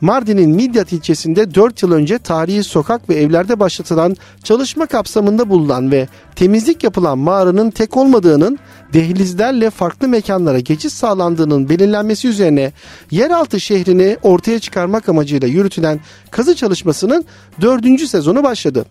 Mardin'in 0.00 0.50
Midyat 0.50 0.92
ilçesinde 0.92 1.54
4 1.54 1.82
yıl 1.82 1.92
önce 1.92 2.18
tarihi 2.18 2.64
sokak 2.64 3.08
ve 3.08 3.14
evlerde 3.14 3.60
başlatılan 3.60 4.16
çalışma 4.44 4.86
kapsamında 4.86 5.48
bulunan 5.48 5.90
ve 5.90 6.08
temizlik 6.36 6.84
yapılan 6.84 7.18
mağaranın 7.18 7.70
tek 7.70 7.96
olmadığının 7.96 8.58
dehlizlerle 8.92 9.70
farklı 9.70 10.08
mekanlara 10.08 10.60
geçiş 10.60 10.92
sağlandığının 10.92 11.68
belirlenmesi 11.68 12.28
üzerine 12.28 12.72
yeraltı 13.10 13.60
şehrini 13.60 14.16
ortaya 14.22 14.58
çıkarmak 14.58 15.08
amacıyla 15.08 15.48
yürütülen 15.48 16.00
kazı 16.30 16.54
çalışmasının 16.54 17.24
dördüncü 17.60 18.08
sezonu 18.08 18.44
başladı. 18.44 18.84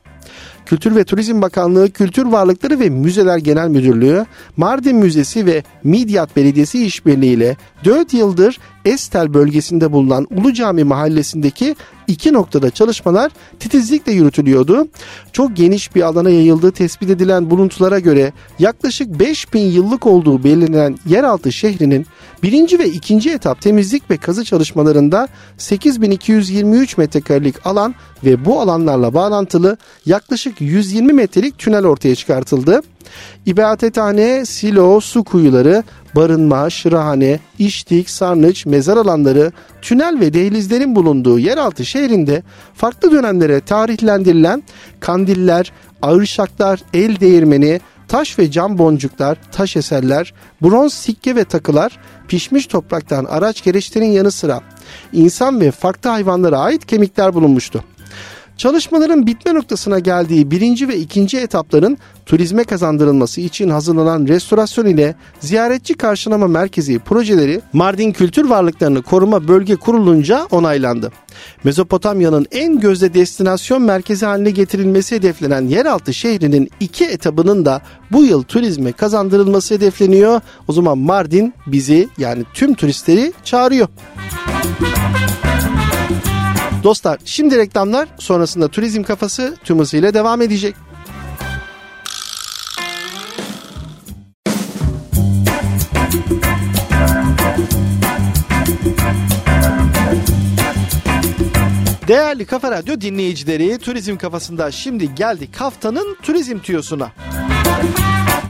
Kültür 0.66 0.96
ve 0.96 1.04
Turizm 1.04 1.42
Bakanlığı 1.42 1.92
Kültür 1.92 2.26
Varlıkları 2.26 2.80
ve 2.80 2.90
Müzeler 2.90 3.38
Genel 3.38 3.68
Müdürlüğü, 3.68 4.26
Mardin 4.58 4.96
Müzesi 4.96 5.46
ve 5.46 5.64
Midyat 5.84 6.36
Belediyesi 6.36 6.86
işbirliğiyle 6.86 7.58
4 7.86 8.14
yıldır 8.14 8.60
Estel 8.86 9.34
bölgesinde 9.34 9.92
bulunan 9.92 10.28
Ulu 10.32 10.54
Cami 10.54 10.84
mahallesindeki 10.84 11.76
iki 12.08 12.34
noktada 12.34 12.70
çalışmalar 12.70 13.32
titizlikle 13.60 14.12
yürütülüyordu. 14.12 14.88
Çok 15.34 15.56
geniş 15.56 15.96
bir 15.96 16.02
alana 16.02 16.30
yayıldığı 16.30 16.72
tespit 16.72 17.10
edilen 17.10 17.50
buluntulara 17.50 18.00
göre 18.00 18.34
yaklaşık 18.60 19.20
5000 19.20 19.60
yıllık 19.60 20.06
olduğu 20.06 20.44
belirlenen 20.44 20.98
yeraltı 21.06 21.52
şehrinin 21.52 22.06
birinci 22.44 22.80
ve 22.80 22.90
ikinci 22.90 23.32
etap 23.32 23.62
temizlik 23.62 24.12
ve 24.12 24.18
kazı 24.18 24.46
çalışmalarında 24.46 25.28
8223 25.58 26.98
metrekarelik 26.98 27.66
alan 27.66 27.96
ve 28.24 28.46
bu 28.46 28.62
alanlarla 28.62 29.14
bağlantılı 29.14 29.78
yaklaşık 30.06 30.62
120 30.62 31.14
metrelik 31.14 31.58
tünel 31.58 31.86
ortaya 31.86 32.16
çıkartıldı. 32.16 32.82
İbadethane, 33.46 34.46
silo, 34.46 35.00
su 35.00 35.24
kuyuları, 35.24 35.84
barınma, 36.16 36.70
şırahane, 36.70 37.40
iştik, 37.60 38.10
sarnıç, 38.10 38.66
mezar 38.66 38.98
alanları, 38.98 39.52
tünel 39.82 40.20
ve 40.20 40.34
dehlizlerin 40.34 40.96
bulunduğu 40.96 41.40
yeraltı 41.40 41.86
şehrinde 41.86 42.44
farklı 42.76 43.12
dönemlere 43.12 43.62
tarihlendirilen 43.62 44.64
kandiller, 45.00 45.72
ağırşaklar, 46.02 46.80
el 46.94 47.20
değirmeni, 47.20 47.80
taş 48.10 48.40
ve 48.40 48.52
cam 48.52 48.78
boncuklar, 48.78 49.38
taş 49.52 49.76
eserler, 49.76 50.34
bronz 50.62 50.94
sikke 50.94 51.36
ve 51.36 51.44
takılar, 51.44 52.00
pişmiş 52.28 52.68
topraktan 52.68 53.26
araç 53.26 53.64
gereçlerin 53.64 54.12
yanı 54.12 54.32
sıra 54.32 54.62
insan 55.14 55.62
ve 55.62 55.72
farklı 55.72 56.10
hayvanlara 56.10 56.60
ait 56.60 56.86
kemikler 56.86 57.34
bulunmuştu. 57.34 57.84
Çalışmaların 58.60 59.28
bitme 59.28 59.54
noktasına 59.54 60.00
geldiği 60.00 60.52
birinci 60.52 60.88
ve 60.88 60.98
ikinci 60.98 61.38
etapların 61.38 61.98
turizme 62.26 62.64
kazandırılması 62.64 63.42
için 63.42 63.70
hazırlanan 63.70 64.28
restorasyon 64.28 64.86
ile 64.86 65.16
ziyaretçi 65.40 65.94
karşılama 65.94 66.48
merkezi 66.48 67.00
projeleri 67.00 67.62
Mardin 67.74 68.12
Kültür 68.12 68.46
Varlıklarını 68.46 69.02
Koruma 69.02 69.48
Bölge 69.48 69.76
kurulunca 69.76 70.48
onaylandı. 70.52 71.12
Mezopotamya'nın 71.64 72.46
en 72.52 72.80
gözde 72.80 73.14
destinasyon 73.14 73.82
merkezi 73.82 74.26
haline 74.26 74.52
getirilmesi 74.52 75.16
hedeflenen 75.16 75.68
yeraltı 75.68 76.14
şehrinin 76.14 76.70
iki 76.80 77.06
etabının 77.06 77.66
da 77.66 77.82
bu 78.12 78.26
yıl 78.26 78.44
turizme 78.44 78.92
kazandırılması 78.92 79.74
hedefleniyor. 79.74 80.42
O 80.68 80.74
zaman 80.74 80.98
Mardin 80.98 81.54
bizi 81.68 82.10
yani 82.18 82.44
tüm 82.54 82.74
turistleri 82.74 83.34
çağırıyor. 83.44 83.88
Dostlar 86.84 87.20
şimdi 87.26 87.58
reklamlar 87.58 88.08
sonrasında 88.20 88.68
turizm 88.68 89.04
kafası 89.04 89.58
tüm 89.64 89.80
hızıyla 89.80 90.14
devam 90.14 90.42
edecek. 90.42 90.76
Değerli 102.08 102.46
Kafa 102.46 102.72
Radyo 102.72 103.02
dinleyicileri 103.02 103.78
turizm 103.78 104.18
kafasında 104.18 104.72
şimdi 104.72 105.16
geldik 105.16 105.56
haftanın 105.56 106.18
turizm 106.24 106.60
tüyosuna. 106.60 107.12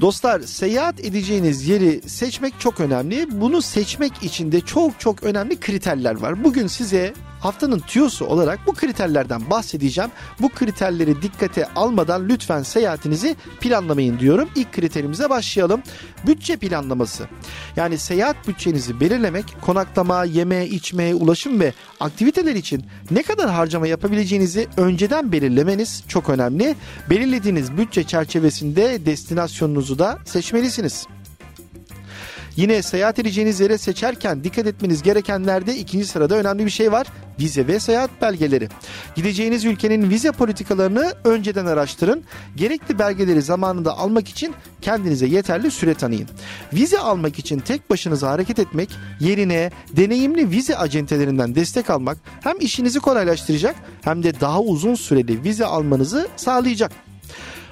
Dostlar 0.02 0.40
seyahat 0.42 1.00
edeceğiniz 1.00 1.68
yeri 1.68 2.10
seçmek 2.10 2.60
çok 2.60 2.80
önemli. 2.80 3.28
Bunu 3.32 3.62
seçmek 3.62 4.24
için 4.24 4.52
de 4.52 4.62
çok 4.62 5.00
çok 5.00 5.24
önemli 5.24 5.60
kriterler 5.60 6.16
var. 6.16 6.44
Bugün 6.44 6.68
size 6.68 7.14
haftanın 7.40 7.80
tüyosu 7.80 8.26
olarak 8.26 8.60
bu 8.68 8.74
kriterlerden 8.74 9.50
bahsedeceğim. 9.50 10.12
Bu 10.42 10.50
kriterleri 10.50 11.22
dikkate 11.22 11.68
almadan 11.76 12.30
lütfen 12.30 12.64
seyahatinizi 12.64 13.36
planlamayın 13.60 14.20
diyorum. 14.20 14.50
İlk 14.56 14.74
kriterimize 14.74 15.30
başlayalım. 15.30 15.82
Bütçe 16.28 16.58
planlaması. 16.58 17.28
Yani 17.76 17.98
seyahat 17.98 18.48
bütçenizi 18.48 19.00
belirlemek, 19.00 19.46
konaklama, 19.62 20.24
yeme, 20.24 20.68
içme, 20.68 21.16
ulaşım 21.16 21.60
ve 21.60 21.74
aktiviteler 22.00 22.56
için 22.56 22.86
ne 23.12 23.24
kadar 23.24 23.50
harcama 23.50 23.88
yapabileceğinizi 23.88 24.68
önceden 24.78 25.32
belirlemeniz 25.32 26.04
çok 26.08 26.30
önemli. 26.30 26.76
Belirlediğiniz 27.10 27.78
bütçe 27.78 28.04
çerçevesinde 28.04 29.06
destinasyonunuzu 29.06 30.00
da 30.00 30.20
seçmelisiniz. 30.26 31.08
Yine 32.56 32.82
seyahat 32.82 33.20
edeceğiniz 33.20 33.60
yere 33.60 33.78
seçerken 33.78 34.44
dikkat 34.44 34.68
etmeniz 34.68 35.04
gerekenlerde 35.04 35.78
ikinci 35.78 36.06
sırada 36.06 36.36
önemli 36.36 36.66
bir 36.66 36.72
şey 36.72 36.92
var. 36.92 37.08
Vize 37.40 37.68
ve 37.68 37.80
seyahat 37.80 38.10
belgeleri. 38.22 38.70
Gideceğiniz 39.16 39.66
ülkenin 39.66 40.10
vize 40.10 40.32
politikalarını 40.32 41.14
önceden 41.24 41.66
araştırın. 41.66 42.24
Gerekli 42.56 43.00
belgeleri 43.00 43.42
zamanında 43.42 43.98
almak 43.98 44.30
için 44.30 44.56
kendinize 44.82 45.26
yeterli 45.26 45.72
süre 45.72 45.94
tanıyın. 45.94 46.30
Vize 46.74 47.00
almak 47.00 47.40
için 47.40 47.60
tek 47.60 47.90
başınıza 47.90 48.32
hareket 48.32 48.60
etmek 48.60 48.90
yerine 49.20 49.72
deneyimli 49.98 50.52
vize 50.52 50.78
acentelerinden 50.78 51.56
destek 51.56 51.90
almak 51.90 52.18
hem 52.42 52.60
işinizi 52.60 53.00
kolaylaştıracak 53.00 53.76
hem 54.02 54.24
de 54.24 54.40
daha 54.40 54.62
uzun 54.62 54.96
süreli 54.96 55.44
vize 55.44 55.66
almanızı 55.66 56.28
sağlayacak 56.36 57.09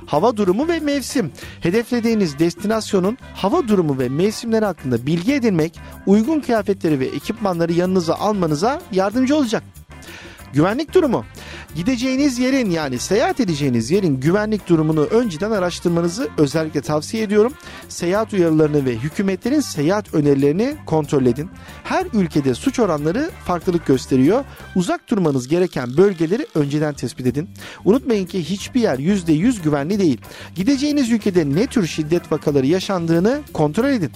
hava 0.08 0.38
durumu 0.38 0.68
ve 0.68 0.80
mevsim. 0.80 1.32
Hedeflediğiniz 1.60 2.40
destinasyonun 2.40 3.18
hava 3.34 3.68
durumu 3.68 4.00
ve 4.00 4.10
mevsimleri 4.10 4.66
hakkında 4.66 5.06
bilgi 5.06 5.34
edinmek, 5.34 5.80
uygun 6.06 6.40
kıyafetleri 6.40 7.00
ve 7.00 7.06
ekipmanları 7.06 7.74
yanınıza 7.74 8.16
almanıza 8.16 8.82
yardımcı 8.92 9.36
olacak. 9.36 9.64
Güvenlik 10.54 10.94
durumu. 10.94 11.25
Gideceğiniz 11.75 12.39
yerin 12.39 12.70
yani 12.70 13.00
seyahat 13.00 13.39
edeceğiniz 13.39 13.92
yerin 13.92 14.20
güvenlik 14.20 14.70
durumunu 14.70 15.04
önceden 15.04 15.51
araştırmanızı 15.51 16.30
özellikle 16.38 16.82
tavsiye 16.82 17.24
ediyorum. 17.24 17.54
Seyahat 17.89 18.34
uyarılarını 18.34 18.86
ve 18.86 18.96
hükümetlerin 18.96 19.60
seyahat 19.60 20.13
önerilerini 20.13 20.75
kontrol 20.86 21.25
edin. 21.25 21.50
Her 21.84 22.08
ülkede 22.13 22.54
suç 22.54 22.80
oranları 22.80 23.30
farklılık 23.46 23.86
gösteriyor. 23.86 24.46
Uzak 24.75 25.10
durmanız 25.10 25.48
gereken 25.48 25.98
bölgeleri 25.98 26.48
önceden 26.56 26.94
tespit 26.94 27.27
edin. 27.27 27.50
Unutmayın 27.86 28.25
ki 28.25 28.50
hiçbir 28.50 28.82
yer 28.82 29.00
%100 29.00 29.63
güvenli 29.63 30.00
değil. 30.00 30.22
Gideceğiniz 30.56 31.12
ülkede 31.12 31.50
ne 31.50 31.68
tür 31.68 31.88
şiddet 31.88 32.32
vakaları 32.32 32.66
yaşandığını 32.66 33.42
kontrol 33.54 33.89
edin. 33.89 34.12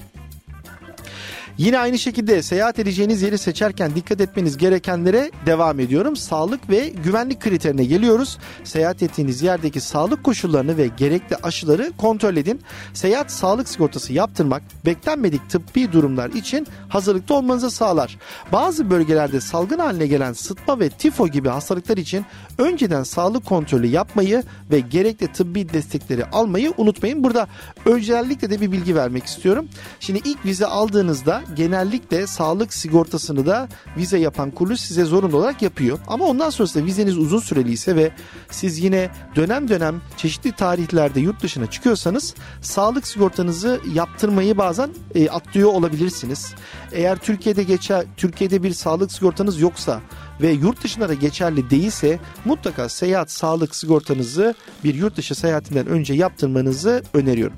Yine 1.58 1.80
aynı 1.80 2.00
şekilde 2.00 2.44
seyahat 2.44 2.80
edeceğiniz 2.80 3.22
yeri 3.22 3.38
seçerken 3.38 3.96
dikkat 3.96 4.22
etmeniz 4.22 4.58
gerekenlere 4.58 5.32
devam 5.46 5.80
ediyorum. 5.80 6.16
Sağlık 6.16 6.70
ve 6.70 6.90
güvenlik 7.04 7.42
kriterine 7.42 7.84
geliyoruz. 7.84 8.38
Seyahat 8.64 9.04
ettiğiniz 9.04 9.42
yerdeki 9.42 9.82
sağlık 9.82 10.24
koşullarını 10.24 10.78
ve 10.78 10.88
gerekli 10.98 11.36
aşıları 11.36 11.92
kontrol 11.98 12.36
edin. 12.36 12.62
Seyahat 12.94 13.32
sağlık 13.32 13.70
sigortası 13.70 14.14
yaptırmak 14.14 14.64
beklenmedik 14.86 15.50
tıbbi 15.50 15.92
durumlar 15.92 16.30
için 16.30 16.68
hazırlıklı 16.90 17.36
olmanızı 17.36 17.72
sağlar. 17.72 18.18
Bazı 18.52 18.90
bölgelerde 18.90 19.42
salgın 19.42 19.80
haline 19.80 20.08
gelen 20.08 20.34
sıtma 20.34 20.80
ve 20.80 20.90
tifo 20.90 21.28
gibi 21.28 21.50
hastalıklar 21.50 21.98
için 21.98 22.26
önceden 22.58 23.04
sağlık 23.04 23.46
kontrolü 23.46 23.88
yapmayı 23.88 24.44
ve 24.72 24.80
gerekli 24.80 25.28
tıbbi 25.28 25.74
destekleri 25.74 26.26
almayı 26.26 26.74
unutmayın. 26.78 27.24
Burada 27.24 27.48
özellikle 27.86 28.50
de 28.50 28.62
bir 28.62 28.72
bilgi 28.72 28.96
vermek 28.96 29.26
istiyorum. 29.26 29.68
Şimdi 30.00 30.22
ilk 30.26 30.46
vize 30.46 30.66
aldığınızda 30.66 31.41
genellikle 31.56 32.28
sağlık 32.28 32.74
sigortasını 32.74 33.46
da 33.46 33.70
vize 33.98 34.18
yapan 34.18 34.52
kuruluş 34.52 34.80
size 34.80 35.04
zorunlu 35.04 35.38
olarak 35.38 35.62
yapıyor. 35.62 36.00
Ama 36.08 36.26
ondan 36.26 36.50
sonrasında 36.50 36.86
vizeniz 36.86 37.18
uzun 37.18 37.40
süreli 37.40 37.72
ise 37.72 37.96
ve 37.96 38.12
siz 38.52 38.80
yine 38.80 39.10
dönem 39.36 39.70
dönem 39.70 40.02
çeşitli 40.18 40.52
tarihlerde 40.52 41.20
yurt 41.20 41.44
dışına 41.44 41.70
çıkıyorsanız 41.70 42.36
sağlık 42.62 43.08
sigortanızı 43.08 43.82
yaptırmayı 43.94 44.58
bazen 44.58 44.90
e, 45.16 45.30
atlıyor 45.30 45.70
olabilirsiniz. 45.70 46.54
Eğer 46.92 47.18
Türkiye'de 47.18 47.64
geçer 47.64 48.06
Türkiye'de 48.18 48.64
bir 48.64 48.74
sağlık 48.74 49.12
sigortanız 49.12 49.62
yoksa 49.62 50.02
ve 50.42 50.52
yurt 50.52 50.84
dışına 50.84 51.10
da 51.10 51.14
geçerli 51.14 51.70
değilse 51.70 52.20
mutlaka 52.46 52.90
seyahat 52.90 53.32
sağlık 53.32 53.76
sigortanızı 53.76 54.56
bir 54.84 54.96
yurt 54.96 55.18
dışı 55.18 55.36
seyahatinden 55.36 55.88
önce 55.88 56.14
yaptırmanızı 56.14 57.04
öneriyorum. 57.14 57.58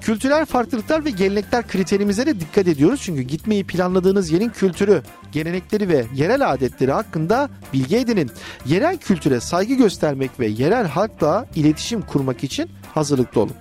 Kültürel 0.00 0.44
farklılıklar 0.44 1.04
ve 1.04 1.10
gelenekler 1.10 1.68
kriterimize 1.68 2.26
de 2.26 2.40
dikkat 2.40 2.68
ediyoruz. 2.68 3.00
Çünkü 3.02 3.22
gitmeyi 3.22 3.64
planladığınız 3.64 4.30
yerin 4.30 4.48
kültürü, 4.48 5.02
gelenekleri 5.32 5.88
ve 5.88 6.06
yerel 6.14 6.52
adetleri 6.52 6.92
hakkında 6.92 7.50
bilgi 7.72 7.96
edinin. 7.96 8.30
Yerel 8.66 8.96
kültüre 8.98 9.40
saygı 9.40 9.74
göstermek 9.74 10.40
ve 10.40 10.46
yerel 10.46 10.86
halkla 10.86 11.46
iletişim 11.54 12.02
kurmak 12.02 12.44
için 12.44 12.70
hazırlıklı 12.94 13.40
olun. 13.40 13.54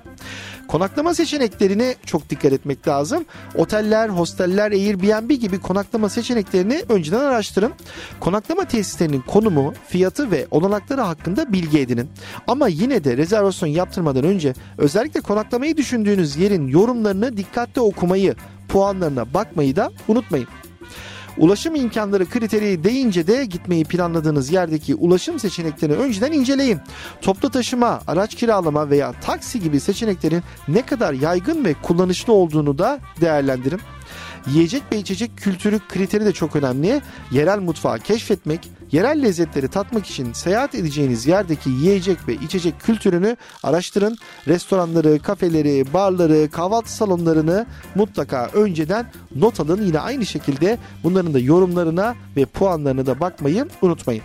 Konaklama 0.69 1.13
seçeneklerine 1.13 1.95
çok 2.05 2.29
dikkat 2.29 2.53
etmek 2.53 2.87
lazım. 2.87 3.25
Oteller, 3.55 4.09
hosteller, 4.09 4.71
Airbnb 4.71 5.29
gibi 5.29 5.59
konaklama 5.61 6.09
seçeneklerini 6.09 6.81
önceden 6.89 7.19
araştırın. 7.19 7.73
Konaklama 8.19 8.65
tesislerinin 8.65 9.21
konumu, 9.21 9.73
fiyatı 9.87 10.31
ve 10.31 10.47
olanakları 10.51 11.01
hakkında 11.01 11.53
bilgi 11.53 11.79
edinin. 11.79 12.09
Ama 12.47 12.67
yine 12.67 13.03
de 13.03 13.17
rezervasyon 13.17 13.69
yaptırmadan 13.69 14.23
önce 14.23 14.53
özellikle 14.77 15.21
konaklamayı 15.21 15.77
düşündüğünüz 15.77 16.37
yerin 16.37 16.67
yorumlarını 16.67 17.37
dikkatli 17.37 17.81
okumayı, 17.81 18.35
puanlarına 18.67 19.33
bakmayı 19.33 19.75
da 19.75 19.91
unutmayın. 20.07 20.47
Ulaşım 21.37 21.75
imkanları 21.75 22.29
kriteri 22.29 22.83
deyince 22.83 23.27
de 23.27 23.45
gitmeyi 23.45 23.85
planladığınız 23.85 24.51
yerdeki 24.51 24.95
ulaşım 24.95 25.39
seçeneklerini 25.39 25.95
önceden 25.95 26.31
inceleyin. 26.31 26.79
Toplu 27.21 27.49
taşıma, 27.49 28.01
araç 28.07 28.35
kiralama 28.35 28.89
veya 28.89 29.13
taksi 29.21 29.59
gibi 29.59 29.79
seçeneklerin 29.79 30.43
ne 30.67 30.81
kadar 30.81 31.13
yaygın 31.13 31.65
ve 31.65 31.73
kullanışlı 31.73 32.33
olduğunu 32.33 32.77
da 32.77 32.99
değerlendirin. 33.21 33.79
Yiyecek 34.47 34.83
ve 34.91 34.97
içecek 34.97 35.37
kültürü 35.37 35.79
kriteri 35.89 36.25
de 36.25 36.31
çok 36.31 36.55
önemli. 36.55 37.01
Yerel 37.31 37.59
mutfağı 37.59 37.99
keşfetmek, 37.99 38.69
yerel 38.91 39.23
lezzetleri 39.23 39.67
tatmak 39.67 40.05
için 40.05 40.33
seyahat 40.33 40.75
edeceğiniz 40.75 41.27
yerdeki 41.27 41.69
yiyecek 41.69 42.27
ve 42.27 42.33
içecek 42.33 42.79
kültürünü 42.79 43.37
araştırın. 43.63 44.17
Restoranları, 44.47 45.19
kafeleri, 45.19 45.93
barları, 45.93 46.51
kahvaltı 46.51 46.91
salonlarını 46.91 47.65
mutlaka 47.95 48.49
önceden 48.53 49.05
not 49.35 49.59
alın. 49.59 49.81
Yine 49.85 49.99
aynı 49.99 50.25
şekilde 50.25 50.77
bunların 51.03 51.33
da 51.33 51.39
yorumlarına 51.39 52.15
ve 52.37 52.45
puanlarına 52.45 53.05
da 53.05 53.19
bakmayı 53.19 53.67
unutmayın. 53.81 54.23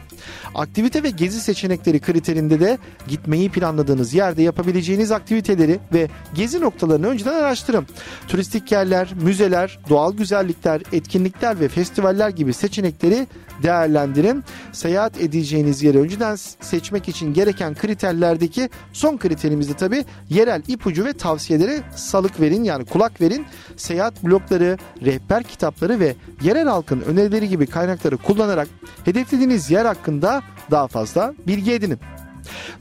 Aktivite 0.54 1.02
ve 1.02 1.10
gezi 1.10 1.40
seçenekleri 1.40 2.00
kriterinde 2.00 2.60
de 2.60 2.78
gitmeyi 3.08 3.50
planladığınız 3.50 4.14
yerde 4.14 4.42
yapabileceğiniz 4.42 5.12
aktiviteleri 5.12 5.80
ve 5.92 6.08
gezi 6.34 6.60
noktalarını 6.60 7.06
önceden 7.06 7.34
araştırın. 7.34 7.86
Turistik 8.28 8.72
yerler, 8.72 9.08
müzeler, 9.22 9.78
doğal 9.88 10.12
güzellikler, 10.16 10.82
etkinlikler 10.92 11.60
ve 11.60 11.68
festivaller 11.68 12.28
gibi 12.28 12.52
seçenekleri 12.52 13.26
değerlendirin. 13.62 14.44
Seyahat 14.72 15.20
edeceğiniz 15.20 15.82
yeri 15.82 15.98
önceden 15.98 16.36
seçmek 16.60 17.08
için 17.08 17.34
gereken 17.34 17.74
kriterlerdeki 17.74 18.70
son 18.92 19.16
kriterimiz 19.16 19.68
de 19.68 19.74
tabi 19.74 20.04
yerel 20.30 20.62
ipucu 20.68 21.04
ve 21.04 21.12
tavsiyeleri 21.12 21.80
salık 21.96 22.40
verin 22.40 22.64
yani 22.64 22.84
kulak 22.84 23.20
verin. 23.20 23.46
Seyahat 23.76 24.24
blokları, 24.24 24.78
rehber 25.04 25.42
kitapları 25.42 26.00
ve 26.00 26.14
yerel 26.42 26.68
halkın 26.68 27.00
önerileri 27.00 27.48
gibi 27.48 27.66
kaynakları 27.66 28.16
kullanarak 28.16 28.68
hedeflediğiniz 29.04 29.70
yer 29.70 29.84
hakkında 29.84 30.42
daha 30.70 30.88
fazla 30.88 31.34
bilgi 31.46 31.72
edinin. 31.72 31.98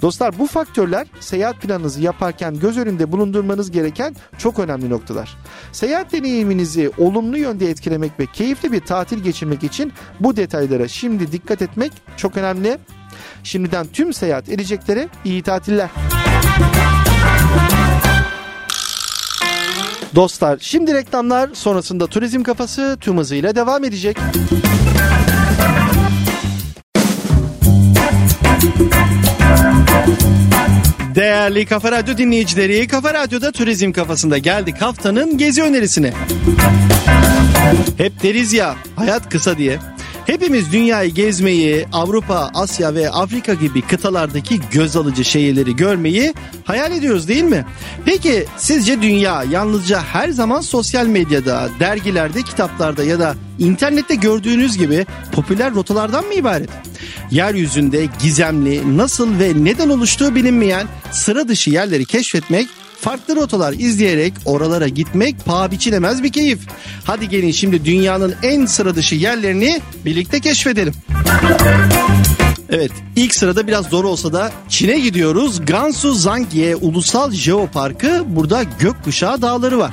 Dostlar 0.01 0.39
bu 0.39 0.47
faktörler 0.47 1.07
seyahat 1.19 1.61
planınızı 1.61 2.01
yaparken 2.01 2.59
göz 2.59 2.77
önünde 2.77 3.11
bulundurmanız 3.11 3.71
gereken 3.71 4.15
çok 4.37 4.59
önemli 4.59 4.89
noktalar. 4.89 5.37
Seyahat 5.71 6.11
deneyiminizi 6.11 6.91
olumlu 6.97 7.37
yönde 7.37 7.69
etkilemek 7.69 8.19
ve 8.19 8.25
keyifli 8.25 8.71
bir 8.71 8.79
tatil 8.79 9.23
geçirmek 9.23 9.63
için 9.63 9.93
bu 10.19 10.35
detaylara 10.35 10.87
şimdi 10.87 11.31
dikkat 11.31 11.61
etmek 11.61 11.91
çok 12.17 12.37
önemli. 12.37 12.77
Şimdiden 13.43 13.87
tüm 13.93 14.13
seyahat 14.13 14.49
edeceklere 14.49 15.09
iyi 15.25 15.43
tatiller. 15.43 15.89
Dostlar 20.15 20.57
şimdi 20.61 20.93
reklamlar 20.93 21.49
sonrasında 21.53 22.07
turizm 22.07 22.43
kafası 22.43 22.97
tüm 23.01 23.17
hızıyla 23.17 23.55
devam 23.55 23.83
edecek. 23.83 24.17
Değerli 31.15 31.65
Kafa 31.65 31.91
Radyo 31.91 32.17
dinleyicileri, 32.17 32.87
Kafa 32.87 33.13
Radyo'da 33.13 33.51
turizm 33.51 33.91
kafasında 33.91 34.37
geldik 34.37 34.81
haftanın 34.81 35.37
gezi 35.37 35.63
önerisine. 35.63 36.13
Hep 37.97 38.23
deriz 38.23 38.53
ya, 38.53 38.75
hayat 38.95 39.29
kısa 39.29 39.57
diye. 39.57 39.79
Hepimiz 40.25 40.71
dünyayı 40.71 41.11
gezmeyi, 41.11 41.85
Avrupa, 41.93 42.51
Asya 42.53 42.95
ve 42.95 43.09
Afrika 43.09 43.53
gibi 43.53 43.81
kıtalardaki 43.81 44.59
göz 44.71 44.95
alıcı 44.95 45.25
şehirleri 45.25 45.75
görmeyi 45.75 46.33
hayal 46.65 46.91
ediyoruz 46.91 47.27
değil 47.27 47.43
mi? 47.43 47.65
Peki 48.05 48.45
sizce 48.57 49.01
dünya 49.01 49.43
yalnızca 49.43 50.01
her 50.01 50.29
zaman 50.29 50.61
sosyal 50.61 51.05
medyada, 51.05 51.69
dergilerde, 51.79 52.41
kitaplarda 52.41 53.03
ya 53.03 53.19
da 53.19 53.35
internette 53.59 54.15
gördüğünüz 54.15 54.77
gibi 54.77 55.05
popüler 55.31 55.73
rotalardan 55.73 56.25
mı 56.25 56.33
ibaret? 56.33 56.69
Yeryüzünde 57.31 58.07
gizemli, 58.21 58.97
nasıl 58.97 59.39
ve 59.39 59.51
neden 59.55 59.89
oluştuğu 59.89 60.35
bilinmeyen 60.35 60.87
sıra 61.11 61.47
dışı 61.47 61.69
yerleri 61.69 62.05
keşfetmek 62.05 62.67
farklı 63.03 63.35
rotalar 63.35 63.73
izleyerek 63.73 64.33
oralara 64.45 64.87
gitmek 64.87 65.45
paha 65.45 65.71
biçilemez 65.71 66.23
bir 66.23 66.31
keyif. 66.31 66.59
Hadi 67.03 67.29
gelin 67.29 67.51
şimdi 67.51 67.85
dünyanın 67.85 68.35
en 68.43 68.65
sıra 68.65 68.95
dışı 68.95 69.15
yerlerini 69.15 69.81
birlikte 70.05 70.39
keşfedelim. 70.39 70.93
Evet 72.69 72.91
ilk 73.15 73.35
sırada 73.35 73.67
biraz 73.67 73.85
zor 73.85 74.03
olsa 74.03 74.33
da 74.33 74.51
Çin'e 74.69 74.99
gidiyoruz. 74.99 75.65
Gansu 75.65 76.13
Zangye 76.13 76.75
Ulusal 76.75 77.31
Jeoparkı 77.31 78.23
burada 78.27 78.63
gökkuşağı 78.79 79.41
dağları 79.41 79.79
var. 79.79 79.91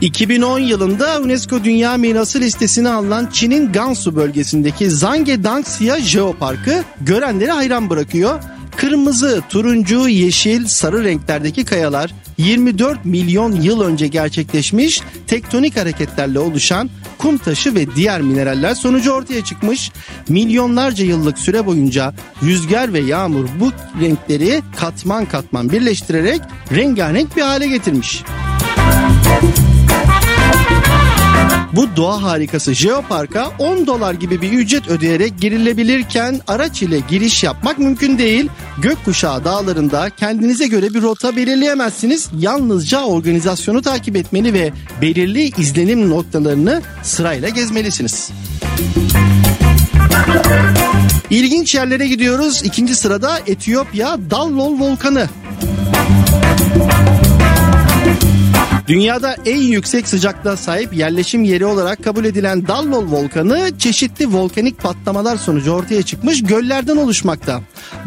2010 0.00 0.58
yılında 0.58 1.20
UNESCO 1.20 1.64
Dünya 1.64 1.96
Mirası 1.96 2.40
listesine 2.40 2.88
alınan 2.88 3.28
Çin'in 3.32 3.72
Gansu 3.72 4.16
bölgesindeki 4.16 4.90
Zangye 4.90 5.44
Dangxia 5.44 6.00
Jeoparkı 6.00 6.84
görenleri 7.00 7.50
hayran 7.50 7.90
bırakıyor. 7.90 8.40
Kırmızı, 8.82 9.42
turuncu, 9.48 10.08
yeşil, 10.08 10.66
sarı 10.66 11.04
renklerdeki 11.04 11.64
kayalar 11.64 12.14
24 12.38 13.04
milyon 13.04 13.52
yıl 13.52 13.80
önce 13.80 14.06
gerçekleşmiş 14.06 15.00
tektonik 15.26 15.76
hareketlerle 15.76 16.38
oluşan 16.38 16.90
kum 17.18 17.38
taşı 17.38 17.74
ve 17.74 17.96
diğer 17.96 18.20
mineraller 18.20 18.74
sonucu 18.74 19.12
ortaya 19.12 19.44
çıkmış. 19.44 19.90
Milyonlarca 20.28 21.04
yıllık 21.04 21.38
süre 21.38 21.66
boyunca 21.66 22.14
rüzgar 22.42 22.92
ve 22.92 23.00
yağmur 23.00 23.48
bu 23.60 23.72
renkleri 24.00 24.62
katman 24.76 25.24
katman 25.24 25.70
birleştirerek 25.70 26.40
rengarenk 26.72 27.36
bir 27.36 27.42
hale 27.42 27.66
getirmiş. 27.66 28.22
Bu 31.72 31.96
doğa 31.96 32.22
harikası 32.22 32.74
Jeopark'a 32.74 33.52
10 33.58 33.86
dolar 33.86 34.14
gibi 34.14 34.40
bir 34.42 34.52
ücret 34.52 34.88
ödeyerek 34.88 35.40
girilebilirken 35.40 36.40
araç 36.46 36.82
ile 36.82 36.98
giriş 37.10 37.44
yapmak 37.44 37.78
mümkün 37.78 38.18
değil. 38.18 38.48
Gökkuşağı 38.78 39.44
dağlarında 39.44 40.10
kendinize 40.10 40.66
göre 40.66 40.94
bir 40.94 41.02
rota 41.02 41.36
belirleyemezsiniz. 41.36 42.30
Yalnızca 42.38 43.04
organizasyonu 43.04 43.82
takip 43.82 44.16
etmeli 44.16 44.54
ve 44.54 44.72
belirli 45.00 45.42
izlenim 45.60 46.10
noktalarını 46.10 46.82
sırayla 47.02 47.48
gezmelisiniz. 47.48 48.30
İlginç 51.30 51.74
yerlere 51.74 52.08
gidiyoruz. 52.08 52.62
İkinci 52.64 52.96
sırada 52.96 53.38
Etiyopya 53.46 54.16
Dallol 54.30 54.80
Volkanı. 54.80 55.28
Dünyada 58.86 59.36
en 59.46 59.60
yüksek 59.60 60.08
sıcaklığa 60.08 60.56
sahip 60.56 60.94
yerleşim 60.94 61.44
yeri 61.44 61.66
olarak 61.66 62.04
kabul 62.04 62.24
edilen 62.24 62.68
Dallol 62.68 63.12
Volkanı 63.12 63.78
çeşitli 63.78 64.32
volkanik 64.32 64.78
patlamalar 64.78 65.36
sonucu 65.36 65.70
ortaya 65.70 66.02
çıkmış 66.02 66.42
göllerden 66.42 66.96
oluşmakta. 66.96 67.60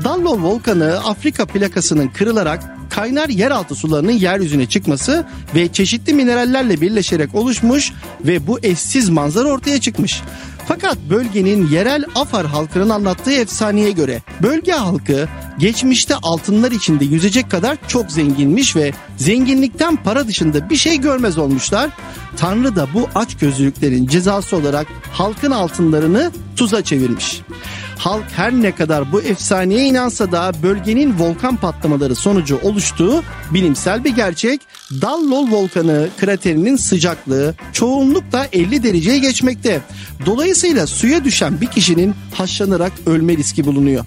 Dallol 0.04 0.44
Volkanı 0.44 1.00
Afrika 1.06 1.46
plakasının 1.46 2.08
kırılarak 2.08 2.64
kaynar 2.90 3.30
yeraltı 3.30 3.76
sularının 3.76 4.12
yeryüzüne 4.12 4.66
çıkması 4.66 5.26
ve 5.56 5.68
çeşitli 5.68 6.14
minerallerle 6.14 6.82
birleşerek 6.82 7.36
oluşmuş 7.36 7.92
ve 8.26 8.48
bu 8.48 8.60
eşsiz 8.64 9.10
manzara 9.10 9.48
ortaya 9.48 9.82
çıkmış. 9.82 10.22
Fakat 10.68 10.98
bölgenin 11.10 11.68
yerel 11.68 12.06
Afar 12.16 12.46
halkının 12.46 12.90
anlattığı 12.90 13.32
efsaneye 13.32 13.92
göre 13.92 14.22
bölge 14.44 14.72
halkı 14.72 15.28
geçmişte 15.60 16.16
altınlar 16.16 16.72
içinde 16.72 17.06
yüzecek 17.06 17.52
kadar 17.52 17.78
çok 17.88 18.12
zenginmiş 18.12 18.76
ve 18.76 18.92
zenginlikten 19.18 19.96
para 19.96 20.28
dışında 20.28 20.70
bir 20.70 20.76
şey 20.76 20.98
görmez 20.98 21.38
olmuşlar. 21.38 21.90
Tanrı 22.38 22.76
da 22.76 22.88
bu 22.94 23.08
aç 23.16 23.38
gözlülüklerin 23.38 24.08
cezası 24.08 24.56
olarak 24.58 24.88
halkın 25.12 25.52
altınlarını 25.52 26.32
tuza 26.56 26.84
çevirmiş. 26.84 27.42
Halk 27.98 28.26
her 28.36 28.54
ne 28.54 28.76
kadar 28.76 29.12
bu 29.12 29.22
efsaneye 29.22 29.86
inansa 29.86 30.32
da 30.32 30.52
bölgenin 30.64 31.20
volkan 31.20 31.56
patlamaları 31.56 32.16
sonucu 32.16 32.60
oluştuğu 32.64 33.24
bilimsel 33.52 34.04
bir 34.04 34.16
gerçek. 34.16 34.62
Dallol 34.92 35.52
volkanı 35.52 36.08
kraterinin 36.20 36.76
sıcaklığı 36.76 37.56
çoğunlukla 37.74 38.48
50 38.54 38.84
dereceye 38.84 39.20
geçmekte. 39.20 39.82
Dolayısıyla 40.26 40.88
suya 40.88 41.24
düşen 41.24 41.62
bir 41.62 41.68
kişinin 41.68 42.16
haşlanarak 42.34 42.92
ölme 43.06 43.38
riski 43.38 43.66
bulunuyor. 43.66 44.06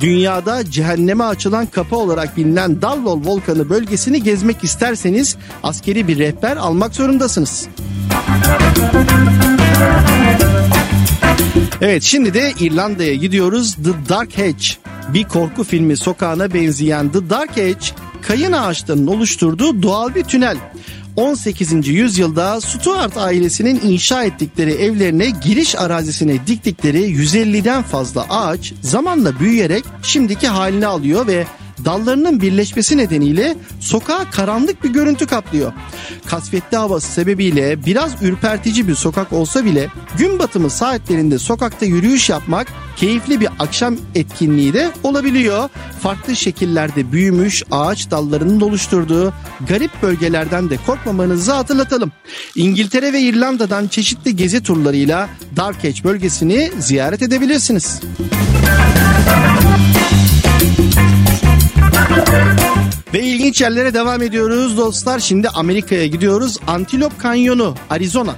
Dünyada 0.00 0.70
cehenneme 0.70 1.24
açılan 1.24 1.66
kapı 1.66 1.96
olarak 1.96 2.36
bilinen 2.36 2.82
Dallol 2.82 3.24
volkanı 3.24 3.70
bölgesini 3.70 4.22
gezmek 4.22 4.64
isterseniz 4.64 5.36
askeri 5.62 6.08
bir 6.08 6.18
rehber 6.18 6.56
almak 6.56 6.94
zorundasınız. 6.94 7.68
Evet 11.82 12.02
şimdi 12.02 12.34
de 12.34 12.52
İrlanda'ya 12.60 13.14
gidiyoruz. 13.14 13.74
The 13.74 14.08
Dark 14.08 14.38
Hedge. 14.38 14.66
Bir 15.14 15.24
korku 15.24 15.64
filmi 15.64 15.96
sokağına 15.96 16.54
benzeyen 16.54 17.12
The 17.12 17.30
Dark 17.30 17.56
Hedge, 17.56 17.86
kayın 18.22 18.52
ağaçlarının 18.52 19.06
oluşturduğu 19.06 19.82
doğal 19.82 20.14
bir 20.14 20.24
tünel. 20.24 20.56
18. 21.16 21.88
yüzyılda 21.88 22.60
Stuart 22.60 23.16
ailesinin 23.16 23.80
inşa 23.84 24.24
ettikleri 24.24 24.70
evlerine 24.70 25.30
giriş 25.44 25.76
arazisine 25.76 26.46
diktikleri 26.46 26.98
150'den 26.98 27.82
fazla 27.82 28.26
ağaç 28.30 28.72
zamanla 28.82 29.40
büyüyerek 29.40 29.84
şimdiki 30.02 30.48
halini 30.48 30.86
alıyor 30.86 31.26
ve 31.26 31.46
dallarının 31.84 32.40
birleşmesi 32.40 32.96
nedeniyle 32.96 33.56
sokağa 33.80 34.30
karanlık 34.30 34.84
bir 34.84 34.90
görüntü 34.90 35.26
kaplıyor. 35.26 35.72
Kasvetli 36.26 36.76
havası 36.76 37.12
sebebiyle 37.12 37.86
biraz 37.86 38.22
ürpertici 38.22 38.88
bir 38.88 38.94
sokak 38.94 39.32
olsa 39.32 39.64
bile 39.64 39.88
gün 40.18 40.38
batımı 40.38 40.70
saatlerinde 40.70 41.38
sokakta 41.38 41.86
yürüyüş 41.86 42.30
yapmak 42.30 42.68
keyifli 42.96 43.40
bir 43.40 43.48
akşam 43.58 43.96
etkinliği 44.14 44.74
de 44.74 44.90
olabiliyor. 45.02 45.68
Farklı 46.00 46.36
şekillerde 46.36 47.12
büyümüş 47.12 47.62
ağaç 47.70 48.10
dallarının 48.10 48.60
oluşturduğu 48.60 49.32
garip 49.68 50.02
bölgelerden 50.02 50.70
de 50.70 50.78
korkmamanızı 50.86 51.52
hatırlatalım. 51.52 52.12
İngiltere 52.56 53.12
ve 53.12 53.20
İrlanda'dan 53.20 53.88
çeşitli 53.88 54.36
gezi 54.36 54.62
turlarıyla 54.62 55.28
Dark 55.56 55.84
Edge 55.84 56.04
bölgesini 56.04 56.72
ziyaret 56.78 57.22
edebilirsiniz. 57.22 58.00
Ve 63.14 63.22
ilginç 63.22 63.60
yerlere 63.60 63.94
devam 63.94 64.22
ediyoruz 64.22 64.76
dostlar. 64.76 65.18
Şimdi 65.18 65.48
Amerika'ya 65.48 66.06
gidiyoruz. 66.06 66.58
Antelope 66.66 67.18
Kanyonu, 67.18 67.74
Arizona. 67.90 68.34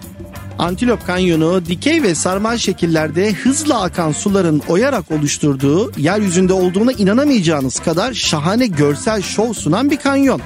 Antilop 0.59 1.07
Kanyonu 1.07 1.67
dikey 1.67 2.03
ve 2.03 2.15
sarmal 2.15 2.57
şekillerde 2.57 3.33
hızla 3.33 3.83
akan 3.83 4.13
suların 4.13 4.63
oyarak 4.69 5.11
oluşturduğu 5.11 5.93
yeryüzünde 5.97 6.53
olduğuna 6.53 6.93
inanamayacağınız 6.93 7.81
kadar 7.81 8.15
şahane 8.15 8.67
görsel 8.67 9.23
şov 9.23 9.53
sunan 9.53 9.91
bir 9.91 9.97
kanyon. 9.97 10.41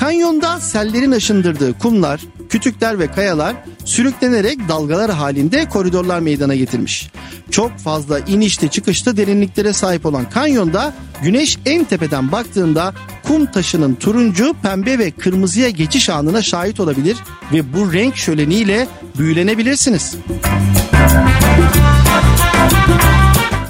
Kanyonda 0.00 0.60
sellerin 0.60 1.12
aşındırdığı 1.12 1.78
kumlar, 1.78 2.20
kütükler 2.48 2.98
ve 2.98 3.10
kayalar 3.10 3.56
sürüklenerek 3.84 4.68
dalgalar 4.68 5.10
halinde 5.10 5.68
koridorlar 5.68 6.20
meydana 6.20 6.54
getirmiş. 6.54 7.10
Çok 7.50 7.78
fazla 7.78 8.18
inişli 8.18 8.70
çıkışlı 8.70 9.16
derinliklere 9.16 9.72
sahip 9.72 10.06
olan 10.06 10.30
kanyonda 10.30 10.94
güneş 11.22 11.58
en 11.66 11.84
tepeden 11.84 12.32
baktığında 12.32 12.94
kum 13.22 13.46
taşının 13.46 13.94
turuncu, 13.94 14.54
pembe 14.62 14.98
ve 14.98 15.10
kırmızıya 15.10 15.70
geçiş 15.70 16.10
anına 16.10 16.42
şahit 16.42 16.80
olabilir 16.80 17.16
ve 17.52 17.72
bu 17.74 17.92
renk 17.92 18.16
şöleniyle 18.16 18.88
büyülenebilirsiniz. 19.18 20.16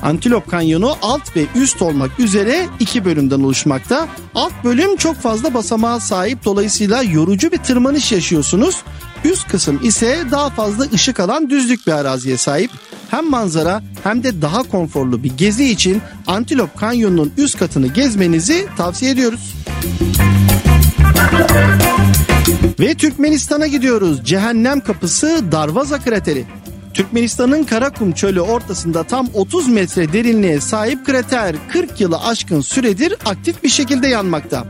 Antilop 0.02 0.50
Kanyonu 0.50 0.96
alt 1.02 1.36
ve 1.36 1.46
üst 1.54 1.82
olmak 1.82 2.20
üzere 2.20 2.66
iki 2.80 3.04
bölümden 3.04 3.40
oluşmakta. 3.40 4.08
Alt 4.34 4.52
bölüm 4.64 4.96
çok 4.96 5.16
fazla 5.16 5.54
basamağa 5.54 6.00
sahip 6.00 6.44
dolayısıyla 6.44 7.02
yorucu 7.02 7.52
bir 7.52 7.58
tırmanış 7.58 8.12
yaşıyorsunuz. 8.12 8.82
Üst 9.24 9.48
kısım 9.48 9.80
ise 9.82 10.18
daha 10.30 10.50
fazla 10.50 10.84
ışık 10.94 11.20
alan 11.20 11.50
düzlük 11.50 11.86
bir 11.86 11.92
araziye 11.92 12.36
sahip. 12.36 12.70
Hem 13.10 13.30
manzara 13.30 13.82
hem 14.04 14.22
de 14.22 14.42
daha 14.42 14.62
konforlu 14.62 15.22
bir 15.22 15.36
gezi 15.36 15.70
için 15.70 16.02
Antilop 16.26 16.76
Kanyonu'nun 16.76 17.32
üst 17.36 17.58
katını 17.58 17.86
gezmenizi 17.86 18.66
tavsiye 18.76 19.10
ediyoruz. 19.10 19.54
Ve 22.80 22.94
Türkmenistan'a 22.94 23.66
gidiyoruz. 23.66 24.24
Cehennem 24.24 24.80
kapısı 24.80 25.52
Darvaza 25.52 25.98
krateri. 25.98 26.44
Türkmenistan'ın 26.98 27.64
Karakum 27.64 28.12
çölü 28.12 28.40
ortasında 28.40 29.04
tam 29.04 29.28
30 29.34 29.68
metre 29.68 30.12
derinliğe 30.12 30.60
sahip 30.60 31.06
krater 31.06 31.56
40 31.72 32.00
yılı 32.00 32.20
aşkın 32.24 32.60
süredir 32.60 33.12
aktif 33.24 33.62
bir 33.64 33.68
şekilde 33.68 34.08
yanmakta. 34.08 34.64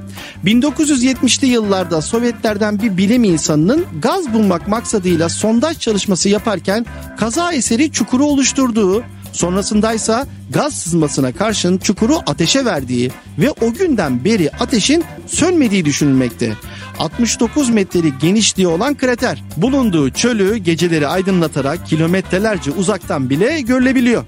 1970'li 0.45 1.47
yıllarda 1.47 2.03
Sovyetlerden 2.03 2.83
bir 2.83 2.97
bilim 2.97 3.25
insanının 3.25 3.87
gaz 4.03 4.33
bulmak 4.33 4.69
maksadıyla 4.69 5.29
sondaj 5.29 5.79
çalışması 5.79 6.29
yaparken 6.29 6.87
kaza 7.19 7.53
eseri 7.53 7.93
çukuru 7.93 8.25
oluşturduğu, 8.25 9.03
sonrasındaysa 9.33 10.27
gaz 10.51 10.75
sızmasına 10.75 11.33
karşın 11.33 11.79
çukuru 11.79 12.17
ateşe 12.27 12.65
verdiği 12.65 13.11
ve 13.39 13.51
o 13.51 13.73
günden 13.73 14.25
beri 14.25 14.51
ateşin 14.51 15.05
sönmediği 15.27 15.85
düşünülmekte. 15.85 16.53
69 16.99 17.71
metrelik 17.71 18.21
genişliği 18.21 18.69
olan 18.69 18.95
krater 18.95 19.43
bulunduğu 19.57 20.11
çölü 20.11 20.57
geceleri 20.57 21.07
aydınlatarak 21.07 21.87
kilometrelerce 21.87 22.71
uzaktan 22.71 23.31
bile 23.31 23.61
görülebiliyor. 23.61 24.25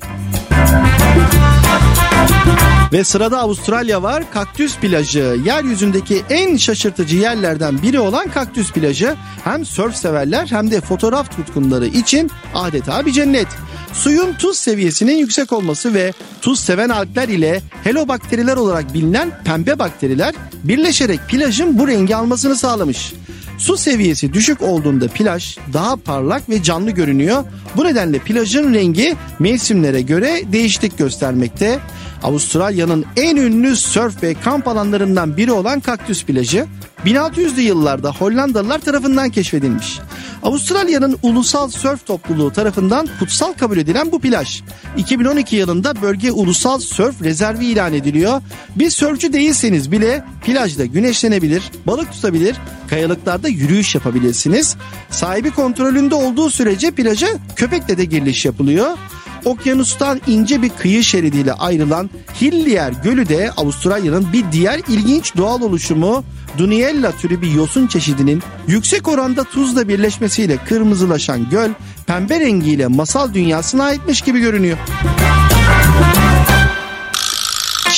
Ve 2.93 3.05
sırada 3.05 3.39
Avustralya 3.39 4.03
var. 4.03 4.25
Kaktüs 4.31 4.77
plajı. 4.77 5.37
Yeryüzündeki 5.45 6.23
en 6.31 6.57
şaşırtıcı 6.57 7.17
yerlerden 7.17 7.83
biri 7.83 8.01
olan 8.01 8.29
Kaktüs 8.29 8.73
plajı 8.73 9.17
hem 9.45 9.65
sörf 9.65 9.97
severler 9.97 10.47
hem 10.51 10.71
de 10.71 10.81
fotoğraf 10.81 11.37
tutkunları 11.37 11.87
için 11.87 12.31
adeta 12.55 13.07
bir 13.07 13.13
cennet. 13.13 13.49
Suyun 13.93 14.35
tuz 14.35 14.59
seviyesinin 14.59 15.17
yüksek 15.17 15.53
olması 15.53 15.95
ve 15.95 16.13
tuz 16.43 16.61
seven 16.61 16.89
algler 16.89 17.29
ile 17.29 17.63
helobakteriler 17.85 18.57
olarak 18.57 18.95
bilinen 18.95 19.31
pembe 19.45 19.79
bakteriler 19.79 20.35
birleşerek 20.65 21.21
plajın 21.29 21.79
bu 21.79 21.89
rengi 21.89 22.17
almasını 22.17 22.57
sağlamış. 22.57 23.13
Su 23.59 23.77
seviyesi 23.77 24.33
düşük 24.33 24.63
olduğunda 24.63 25.09
plaj 25.09 25.59
daha 25.73 25.97
parlak 25.97 26.49
ve 26.49 26.63
canlı 26.63 26.91
görünüyor. 26.91 27.45
Bu 27.77 27.85
nedenle 27.85 28.19
plajın 28.19 28.75
rengi 28.75 29.17
mevsimlere 29.39 30.01
göre 30.01 30.43
değişiklik 30.53 30.99
göstermekte. 30.99 31.79
Avustralya'nın 32.23 33.05
en 33.17 33.37
ünlü 33.37 33.77
sörf 33.77 34.23
ve 34.23 34.35
kamp 34.35 34.69
alanlarından 34.69 35.37
biri 35.37 35.53
olan 35.53 35.81
Kaktüs 35.81 36.25
plajı 36.25 36.67
1600'lü 37.05 37.61
yıllarda 37.61 38.13
Hollandalılar 38.13 38.79
tarafından 38.79 39.31
keşfedilmiş. 39.31 39.99
Avustralya'nın 40.43 41.19
ulusal 41.23 41.69
sörf 41.71 42.07
topluluğu 42.07 42.53
tarafından 42.53 43.09
kutsal 43.19 43.53
kabul 43.53 43.79
edilen 43.79 44.13
bu 44.13 44.21
plaj 44.21 44.63
2012 44.97 45.57
yılında 45.57 46.03
bölge 46.03 46.33
ulusal 46.33 46.79
sörf 46.79 47.23
rezervi 47.23 47.67
ilan 47.67 47.95
ediliyor. 47.95 48.43
Bir 48.77 48.91
sörfçü 48.91 49.33
değilseniz 49.33 49.93
bile 49.93 50.25
plajda 50.45 50.85
güneşlenebilir, 50.85 51.63
balık 51.87 52.13
tutabilir, 52.13 52.57
kayalıklarda 52.91 53.49
yürüyüş 53.49 53.95
yapabilirsiniz. 53.95 54.77
Sahibi 55.11 55.51
kontrolünde 55.51 56.15
olduğu 56.15 56.51
sürece 56.51 56.91
plaja 56.91 57.29
köpekle 57.57 57.99
de 57.99 58.05
giriş 58.05 58.45
yapılıyor. 58.45 58.97
Okyanustan 59.45 60.21
ince 60.27 60.63
bir 60.63 60.69
kıyı 60.69 61.05
şeridiyle 61.05 61.53
ayrılan 61.53 62.11
Hillier 62.41 62.93
Gölü 63.05 63.29
de 63.29 63.51
Avustralya'nın 63.57 64.33
bir 64.33 64.45
diğer 64.53 64.81
ilginç 64.89 65.37
doğal 65.37 65.63
oluşumu 65.63 66.25
Duniella 66.59 67.13
türü 67.13 67.43
bir 67.43 67.51
yosun 67.51 67.87
çeşidinin 67.87 68.43
yüksek 68.67 69.09
oranda 69.09 69.45
tuzla 69.45 69.89
birleşmesiyle 69.89 70.57
kırmızılaşan 70.57 71.51
göl 71.51 71.71
pembe 72.07 72.41
rengiyle 72.41 72.87
masal 72.87 73.35
dünyasına 73.35 73.85
aitmiş 73.85 74.21
gibi 74.21 74.41
görünüyor. 74.41 74.79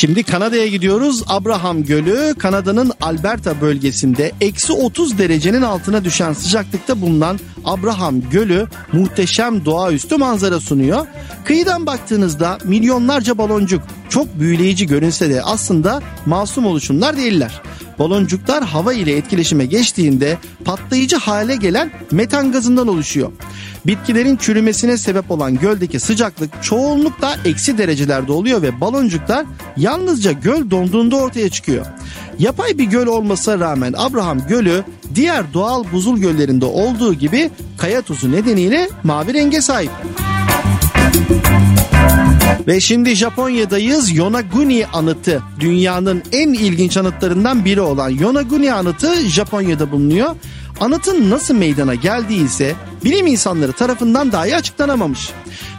Şimdi 0.02 0.22
Kanada'ya 0.22 0.66
gidiyoruz. 0.66 1.22
Abraham 1.26 1.84
Gölü 1.84 2.34
Kanada'nın 2.38 2.92
Alberta 3.00 3.60
bölgesinde 3.60 4.32
eksi 4.40 4.72
30 4.72 5.18
derecenin 5.18 5.62
altına 5.62 6.04
düşen 6.04 6.32
sıcaklıkta 6.32 7.00
bulunan 7.00 7.40
Abraham 7.64 8.30
Gölü 8.30 8.66
muhteşem 8.92 9.64
doğaüstü 9.64 10.16
manzara 10.16 10.60
sunuyor. 10.60 11.06
Kıyıdan 11.44 11.86
baktığınızda 11.86 12.58
milyonlarca 12.64 13.38
baloncuk 13.38 13.82
çok 14.08 14.40
büyüleyici 14.40 14.86
görünse 14.86 15.30
de 15.30 15.42
aslında 15.42 16.02
masum 16.26 16.66
oluşumlar 16.66 17.16
değiller. 17.16 17.62
Baloncuklar 18.02 18.64
hava 18.64 18.92
ile 18.92 19.16
etkileşime 19.16 19.66
geçtiğinde 19.66 20.38
patlayıcı 20.64 21.16
hale 21.16 21.56
gelen 21.56 21.90
metan 22.10 22.52
gazından 22.52 22.88
oluşuyor. 22.88 23.32
Bitkilerin 23.86 24.36
çürümesine 24.36 24.96
sebep 24.96 25.30
olan 25.30 25.58
göldeki 25.58 26.00
sıcaklık 26.00 26.62
çoğunlukla 26.62 27.36
eksi 27.44 27.78
derecelerde 27.78 28.32
oluyor 28.32 28.62
ve 28.62 28.80
baloncuklar 28.80 29.46
yalnızca 29.76 30.32
göl 30.32 30.70
donduğunda 30.70 31.16
ortaya 31.16 31.48
çıkıyor. 31.48 31.86
Yapay 32.38 32.78
bir 32.78 32.84
göl 32.84 33.06
olmasına 33.06 33.60
rağmen 33.60 33.94
Abraham 33.96 34.46
Gölü 34.46 34.84
diğer 35.14 35.54
doğal 35.54 35.84
buzul 35.92 36.18
göllerinde 36.18 36.64
olduğu 36.64 37.14
gibi 37.14 37.50
kaya 37.78 38.02
tuzu 38.02 38.32
nedeniyle 38.32 38.88
mavi 39.02 39.34
renge 39.34 39.60
sahip. 39.60 39.90
Ve 42.66 42.80
şimdi 42.80 43.14
Japonya'dayız. 43.14 44.16
Yonaguni 44.16 44.86
anıtı 44.92 45.42
dünyanın 45.60 46.22
en 46.32 46.48
ilginç 46.48 46.96
anıtlarından 46.96 47.64
biri 47.64 47.80
olan 47.80 48.10
Yonaguni 48.10 48.72
anıtı 48.72 49.28
Japonya'da 49.28 49.90
bulunuyor. 49.90 50.36
Anıtın 50.80 51.30
nasıl 51.30 51.54
meydana 51.54 51.94
geldiği 51.94 52.44
ise 52.44 52.74
bilim 53.04 53.26
insanları 53.26 53.72
tarafından 53.72 54.32
dahi 54.32 54.56
açıklanamamış. 54.56 55.30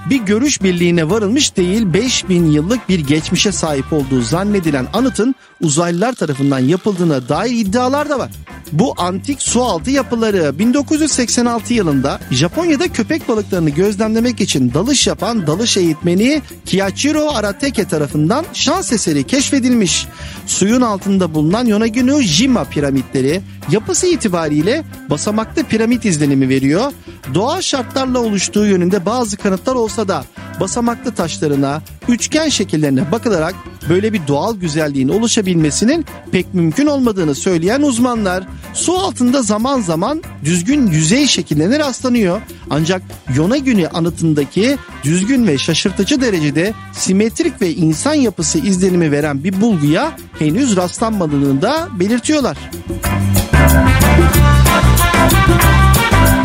Bir 0.09 0.21
görüş 0.21 0.63
birliğine 0.63 1.09
varılmış 1.09 1.57
değil 1.57 1.93
5000 1.93 2.45
yıllık 2.45 2.89
bir 2.89 2.99
geçmişe 2.99 3.51
sahip 3.51 3.93
olduğu 3.93 4.21
zannedilen 4.21 4.87
anıtın 4.93 5.35
uzaylılar 5.61 6.13
tarafından 6.13 6.59
yapıldığına 6.59 7.29
dair 7.29 7.51
iddialar 7.51 8.09
da 8.09 8.19
var. 8.19 8.31
Bu 8.73 8.93
antik 8.97 9.41
sualtı 9.41 9.91
yapıları 9.91 10.59
1986 10.59 11.73
yılında 11.73 12.19
Japonya'da 12.31 12.87
köpek 12.87 13.27
balıklarını 13.29 13.69
gözlemlemek 13.69 14.41
için 14.41 14.73
dalış 14.73 15.07
yapan 15.07 15.47
dalış 15.47 15.77
eğitmeni 15.77 16.41
Kiyachiro 16.65 17.29
Arateke 17.29 17.85
tarafından 17.85 18.45
şans 18.53 18.91
eseri 18.91 19.23
keşfedilmiş. 19.23 20.07
Suyun 20.47 20.81
altında 20.81 21.33
bulunan 21.33 21.65
Yonaguni 21.65 22.23
Jima 22.23 22.63
piramitleri 22.63 23.41
yapısı 23.71 24.07
itibariyle 24.07 24.83
basamaklı 25.09 25.63
piramit 25.63 26.05
izlenimi 26.05 26.49
veriyor. 26.49 26.91
Doğal 27.33 27.61
şartlarla 27.61 28.19
oluştuğu 28.19 28.65
yönünde 28.65 29.05
bazı 29.05 29.37
kanıtlar 29.37 29.75
olsa 29.75 30.07
da 30.07 30.23
basamaklı 30.59 31.11
taşlarına, 31.15 31.81
üçgen 32.07 32.49
şekillerine 32.49 33.11
bakılarak 33.11 33.55
böyle 33.89 34.13
bir 34.13 34.27
doğal 34.27 34.55
güzelliğin 34.55 35.09
oluşabilmesinin 35.09 36.05
pek 36.31 36.53
mümkün 36.53 36.87
olmadığını 36.87 37.35
söyleyen 37.35 37.81
uzmanlar 37.81 38.43
su 38.73 38.93
altında 38.93 39.41
zaman 39.41 39.81
zaman 39.81 40.23
düzgün 40.43 40.87
yüzey 40.87 41.27
şekillerine 41.27 41.79
rastlanıyor. 41.79 42.41
Ancak 42.69 43.01
Yonaguni 43.35 43.87
anıtındaki 43.87 44.77
düzgün 45.03 45.47
ve 45.47 45.57
şaşırtıcı 45.57 46.21
derecede 46.21 46.73
simetrik 46.93 47.61
ve 47.61 47.73
insan 47.73 48.13
yapısı 48.13 48.59
izlenimi 48.59 49.11
veren 49.11 49.43
bir 49.43 49.61
bulguya 49.61 50.17
henüz 50.39 50.75
rastlanmadığını 50.75 51.61
da 51.61 51.87
belirtiyorlar. 51.99 52.57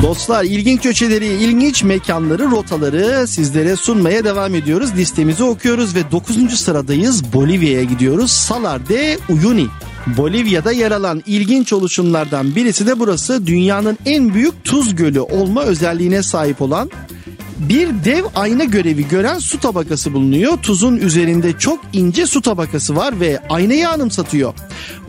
Dostlar 0.03 0.45
ilginç 0.45 0.83
köşeleri, 0.83 1.27
ilginç 1.27 1.83
mekanları, 1.83 2.51
rotaları 2.51 3.27
sizlere 3.27 3.77
sunmaya 3.77 4.25
devam 4.25 4.55
ediyoruz. 4.55 4.91
Listemizi 4.97 5.45
okuyoruz 5.45 5.95
ve 5.95 6.11
9. 6.13 6.61
sıradayız. 6.61 7.33
Bolivya'ya 7.33 7.83
gidiyoruz. 7.83 8.31
Salar 8.31 8.89
de 8.89 9.19
Uyuni. 9.29 9.67
Bolivya'da 10.07 10.73
yer 10.73 10.91
alan 10.91 11.23
ilginç 11.27 11.73
oluşumlardan 11.73 12.55
birisi 12.55 12.87
de 12.87 12.99
burası. 12.99 13.47
Dünyanın 13.47 13.99
en 14.07 14.35
büyük 14.35 14.65
tuz 14.65 14.97
gölü 14.97 15.21
olma 15.21 15.63
özelliğine 15.63 16.23
sahip 16.23 16.63
olan 16.63 16.91
bir 17.59 18.05
dev 18.05 18.25
ayna 18.35 18.65
görevi 18.65 19.09
gören 19.09 19.39
su 19.39 19.61
tabakası 19.61 20.13
bulunuyor. 20.13 20.57
Tuzun 20.57 20.97
üzerinde 20.97 21.59
çok 21.59 21.81
ince 21.93 22.27
su 22.27 22.43
tabakası 22.43 22.97
var 22.97 23.21
ve 23.21 23.43
aynayı 23.49 23.89
anımsatıyor. 23.89 24.55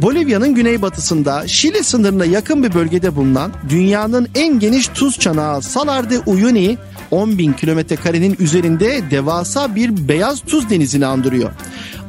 Bolivya'nın 0.01 0.55
güneybatısında 0.55 1.47
Şili 1.47 1.83
sınırına 1.83 2.25
yakın 2.25 2.63
bir 2.63 2.73
bölgede 2.73 3.15
bulunan 3.15 3.51
dünyanın 3.69 4.27
en 4.35 4.59
geniş 4.59 4.87
tuz 4.87 5.19
çanağı 5.19 5.61
Salar 5.61 6.09
de 6.09 6.19
Uyuni 6.19 6.77
10 7.11 7.37
bin 7.37 7.53
kilometre 7.53 7.95
karenin 7.95 8.35
üzerinde 8.39 9.11
devasa 9.11 9.75
bir 9.75 10.07
beyaz 10.07 10.41
tuz 10.41 10.69
denizini 10.69 11.05
andırıyor. 11.05 11.51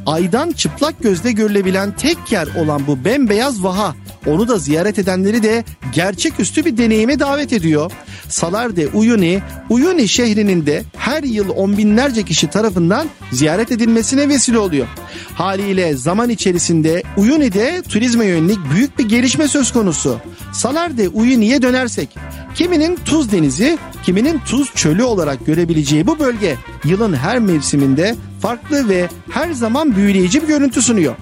Aydan 0.06 0.52
çıplak 0.52 1.02
gözle 1.02 1.32
görülebilen 1.32 1.96
tek 1.96 2.32
yer 2.32 2.48
olan 2.64 2.86
bu 2.86 3.04
bembeyaz 3.04 3.64
vaha 3.64 3.94
onu 4.26 4.48
da 4.48 4.58
ziyaret 4.58 4.98
edenleri 4.98 5.42
de 5.42 5.64
gerçeküstü 5.92 6.64
bir 6.64 6.76
deneyime 6.76 7.18
davet 7.18 7.52
ediyor. 7.52 7.92
Salarde 8.28 8.88
Uyuni, 8.88 9.42
Uyuni 9.70 10.08
şehrinin 10.08 10.66
de 10.66 10.82
her 10.96 11.22
yıl 11.22 11.48
on 11.48 11.78
binlerce 11.78 12.22
kişi 12.22 12.50
tarafından 12.50 13.06
ziyaret 13.32 13.72
edilmesine 13.72 14.28
vesile 14.28 14.58
oluyor. 14.58 14.86
Haliyle 15.34 15.96
zaman 15.96 16.30
içerisinde 16.30 17.02
Uyuni'de 17.16 17.82
turizme 17.88 18.26
yönelik 18.26 18.58
büyük 18.74 18.98
bir 18.98 19.08
gelişme 19.08 19.48
söz 19.48 19.72
konusu. 19.72 20.20
Salarde 20.52 21.08
Uyuni'ye 21.08 21.62
dönersek, 21.62 22.08
kiminin 22.54 22.98
tuz 23.04 23.32
denizi, 23.32 23.78
kiminin 24.02 24.38
tuz 24.38 24.74
çölü 24.74 25.02
olarak 25.02 25.46
görebileceği 25.46 26.06
bu 26.06 26.18
bölge 26.18 26.56
yılın 26.84 27.14
her 27.14 27.38
mevsiminde 27.38 28.16
farklı 28.40 28.88
ve 28.88 29.08
her 29.30 29.52
zaman 29.52 29.96
büyüleyici 29.96 30.42
bir 30.42 30.46
görüntü 30.46 30.82
sunuyor. 30.82 31.16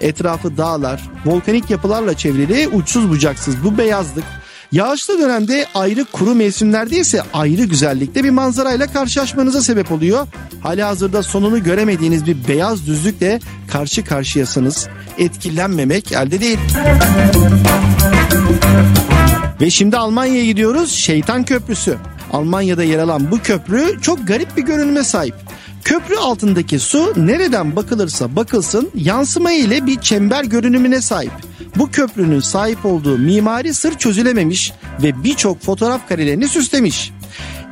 Etrafı 0.00 0.56
dağlar, 0.56 1.02
volkanik 1.26 1.70
yapılarla 1.70 2.16
çevrili 2.16 2.68
uçsuz 2.68 3.10
bucaksız 3.10 3.64
bu 3.64 3.78
beyazlık 3.78 4.24
Yağışlı 4.74 5.18
dönemde 5.18 5.66
ayrı 5.74 6.04
kuru 6.04 6.34
mevsimlerde 6.34 6.96
ise 6.96 7.22
ayrı 7.32 7.64
güzellikte 7.64 8.24
bir 8.24 8.30
manzarayla 8.30 8.86
karşılaşmanıza 8.86 9.62
sebep 9.62 9.92
oluyor. 9.92 10.26
Hali 10.60 10.82
hazırda 10.82 11.22
sonunu 11.22 11.62
göremediğiniz 11.62 12.26
bir 12.26 12.36
beyaz 12.48 12.86
düzlükle 12.86 13.40
karşı 13.68 14.04
karşıyasınız. 14.04 14.88
Etkilenmemek 15.18 16.12
elde 16.12 16.40
değil. 16.40 16.58
Ve 19.60 19.70
şimdi 19.70 19.96
Almanya'ya 19.96 20.44
gidiyoruz. 20.44 20.92
Şeytan 20.92 21.44
Köprüsü. 21.44 21.96
Almanya'da 22.32 22.82
yer 22.82 22.98
alan 22.98 23.30
bu 23.30 23.38
köprü 23.38 24.00
çok 24.02 24.28
garip 24.28 24.56
bir 24.56 24.62
görünüme 24.62 25.04
sahip. 25.04 25.34
Köprü 25.84 26.16
altındaki 26.16 26.78
su 26.78 27.12
nereden 27.16 27.76
bakılırsa 27.76 28.36
bakılsın 28.36 28.90
yansıma 28.94 29.52
ile 29.52 29.86
bir 29.86 30.00
çember 30.00 30.44
görünümüne 30.44 31.00
sahip. 31.00 31.32
Bu 31.76 31.90
köprünün 31.90 32.40
sahip 32.40 32.86
olduğu 32.86 33.18
mimari 33.18 33.74
sır 33.74 33.94
çözülememiş 33.94 34.72
ve 35.02 35.24
birçok 35.24 35.62
fotoğraf 35.62 36.08
karelerini 36.08 36.48
süslemiş. 36.48 37.12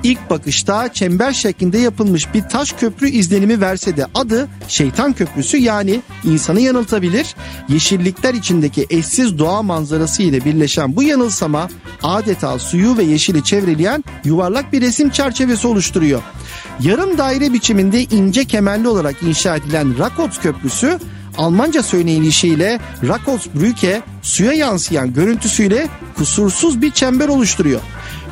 İlk 0.03 0.31
bakışta 0.31 0.93
çember 0.93 1.33
şeklinde 1.33 1.79
yapılmış 1.79 2.35
bir 2.35 2.43
taş 2.43 2.73
köprü 2.73 3.09
izlenimi 3.09 3.61
verse 3.61 3.97
de 3.97 4.07
adı 4.15 4.49
Şeytan 4.69 5.12
Köprüsü 5.12 5.57
yani 5.57 6.01
insanı 6.25 6.61
yanıltabilir. 6.61 7.35
Yeşillikler 7.69 8.35
içindeki 8.35 8.87
eşsiz 8.91 9.38
doğa 9.38 9.62
manzarası 9.62 10.23
ile 10.23 10.45
birleşen 10.45 10.97
bu 10.97 11.03
yanılsama 11.03 11.69
adeta 12.03 12.59
suyu 12.59 12.99
ve 12.99 13.03
yeşili 13.03 13.45
çevreleyen 13.45 14.05
yuvarlak 14.25 14.73
bir 14.73 14.81
resim 14.81 15.11
çerçevesi 15.11 15.67
oluşturuyor. 15.67 16.23
Yarım 16.81 17.19
daire 17.19 17.53
biçiminde 17.53 18.03
ince 18.03 18.45
kemerli 18.45 18.88
olarak 18.88 19.23
inşa 19.23 19.57
edilen 19.57 19.99
Rakot 19.99 20.43
Köprüsü 20.43 20.99
Almanca 21.38 21.83
söyleyişiyle 21.83 22.81
Rakosbrücke 23.09 24.03
suya 24.23 24.53
yansıyan 24.53 25.15
görüntüsüyle 25.15 25.88
kusursuz 26.17 26.83
bir 26.83 26.91
çember 26.91 27.29
oluşturuyor. 27.29 27.81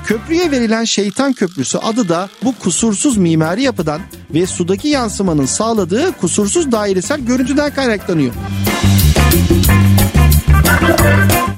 Köprüye 0.06 0.50
verilen 0.50 0.84
şeytan 0.84 1.32
köprüsü 1.32 1.78
adı 1.78 2.08
da 2.08 2.28
bu 2.44 2.54
kusursuz 2.58 3.16
mimari 3.16 3.62
yapıdan 3.62 4.00
ve 4.34 4.46
sudaki 4.46 4.88
yansımanın 4.88 5.46
sağladığı 5.46 6.12
kusursuz 6.12 6.72
dairesel 6.72 7.20
görüntüden 7.20 7.74
kaynaklanıyor. 7.74 8.34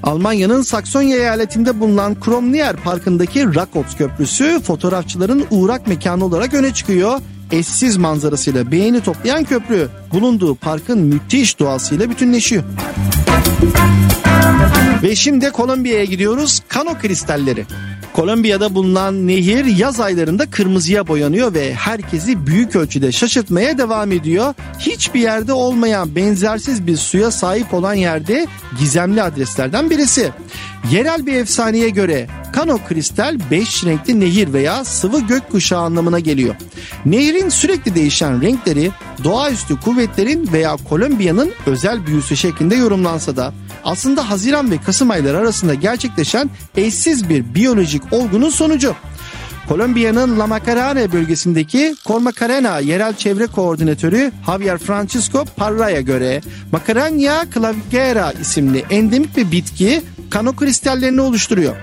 Almanya'nın 0.02 0.62
Saksonya 0.62 1.16
eyaletinde 1.16 1.80
bulunan 1.80 2.20
Kromnier 2.20 2.76
Parkı'ndaki 2.76 3.54
Rakot 3.54 3.98
Köprüsü 3.98 4.60
fotoğrafçıların 4.62 5.44
uğrak 5.50 5.86
mekanı 5.86 6.24
olarak 6.24 6.54
öne 6.54 6.74
çıkıyor. 6.74 7.20
Eşsiz 7.52 7.96
manzarasıyla 7.96 8.72
beğeni 8.72 9.00
toplayan 9.00 9.44
köprü 9.44 9.88
bulunduğu 10.12 10.54
parkın 10.54 10.98
müthiş 10.98 11.58
doğasıyla 11.58 12.10
bütünleşiyor. 12.10 12.64
Ve 15.02 15.16
şimdi 15.16 15.50
Kolombiya'ya 15.50 16.04
gidiyoruz. 16.04 16.62
Kano 16.68 16.98
kristalleri. 16.98 17.66
Kolombiya'da 18.12 18.74
bulunan 18.74 19.26
nehir 19.26 19.64
yaz 19.64 20.00
aylarında 20.00 20.50
kırmızıya 20.50 21.08
boyanıyor 21.08 21.54
ve 21.54 21.74
herkesi 21.74 22.46
büyük 22.46 22.76
ölçüde 22.76 23.12
şaşırtmaya 23.12 23.78
devam 23.78 24.12
ediyor. 24.12 24.54
Hiçbir 24.78 25.20
yerde 25.20 25.52
olmayan 25.52 26.16
benzersiz 26.16 26.86
bir 26.86 26.96
suya 26.96 27.30
sahip 27.30 27.74
olan 27.74 27.94
yerde 27.94 28.46
gizemli 28.78 29.22
adreslerden 29.22 29.90
birisi. 29.90 30.30
Yerel 30.90 31.26
bir 31.26 31.32
efsaneye 31.32 31.88
göre 31.88 32.26
Kano 32.52 32.78
kristal 32.88 33.38
5 33.50 33.84
renkli 33.84 34.20
nehir 34.20 34.52
veya 34.52 34.84
sıvı 34.84 35.20
gökkuşağı 35.20 35.80
anlamına 35.80 36.18
geliyor. 36.20 36.54
Nehrin 37.06 37.48
sürekli 37.48 37.94
değişen 37.94 38.42
renkleri 38.42 38.90
doğaüstü 39.24 39.80
kuvvetlerin 39.80 40.52
veya 40.52 40.76
Kolombiya'nın 40.88 41.52
özel 41.66 42.06
büyüsü 42.06 42.36
şeklinde 42.36 42.74
yorumlansa 42.74 43.36
da 43.36 43.54
aslında 43.84 44.30
Haziran 44.30 44.70
ve 44.70 44.78
Kasım 44.78 45.10
ayları 45.10 45.38
arasında 45.38 45.74
gerçekleşen 45.74 46.50
eşsiz 46.76 47.28
bir 47.28 47.54
biyolojik 47.54 48.02
olgunun 48.12 48.50
sonucu. 48.50 48.94
Kolombiya'nın 49.68 50.38
La 50.38 50.46
Macarena 50.46 51.12
bölgesindeki 51.12 51.94
Cormacarena 52.06 52.78
yerel 52.78 53.14
çevre 53.14 53.46
koordinatörü 53.46 54.32
Javier 54.46 54.78
Francisco 54.78 55.44
Parra'ya 55.56 56.00
göre 56.00 56.40
Macarena 56.72 57.44
clavigera 57.54 58.32
isimli 58.32 58.84
endemik 58.90 59.36
bir 59.36 59.50
bitki 59.50 60.02
kano 60.30 60.56
kristallerini 60.56 61.20
oluşturuyor. 61.20 61.76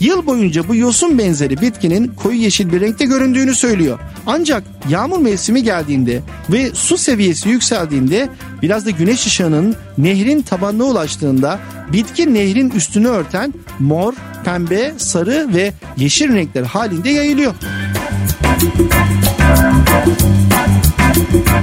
Yıl 0.00 0.26
boyunca 0.26 0.68
bu 0.68 0.74
yosun 0.74 1.18
benzeri 1.18 1.60
bitkinin 1.60 2.08
koyu 2.08 2.36
yeşil 2.36 2.72
bir 2.72 2.80
renkte 2.80 3.04
göründüğünü 3.04 3.54
söylüyor. 3.54 3.98
Ancak 4.26 4.62
yağmur 4.88 5.18
mevsimi 5.18 5.62
geldiğinde 5.62 6.22
ve 6.50 6.70
su 6.74 6.98
seviyesi 6.98 7.48
yükseldiğinde 7.48 8.28
biraz 8.62 8.86
da 8.86 8.90
güneş 8.90 9.26
ışığının 9.26 9.76
nehrin 9.98 10.42
tabanına 10.42 10.84
ulaştığında 10.84 11.58
bitki 11.92 12.34
nehrin 12.34 12.70
üstünü 12.70 13.08
örten 13.08 13.54
mor, 13.78 14.14
pembe, 14.44 14.94
sarı 14.96 15.48
ve 15.54 15.72
yeşil 15.96 16.34
renkler 16.34 16.62
halinde 16.62 17.10
yayılıyor. 17.10 17.54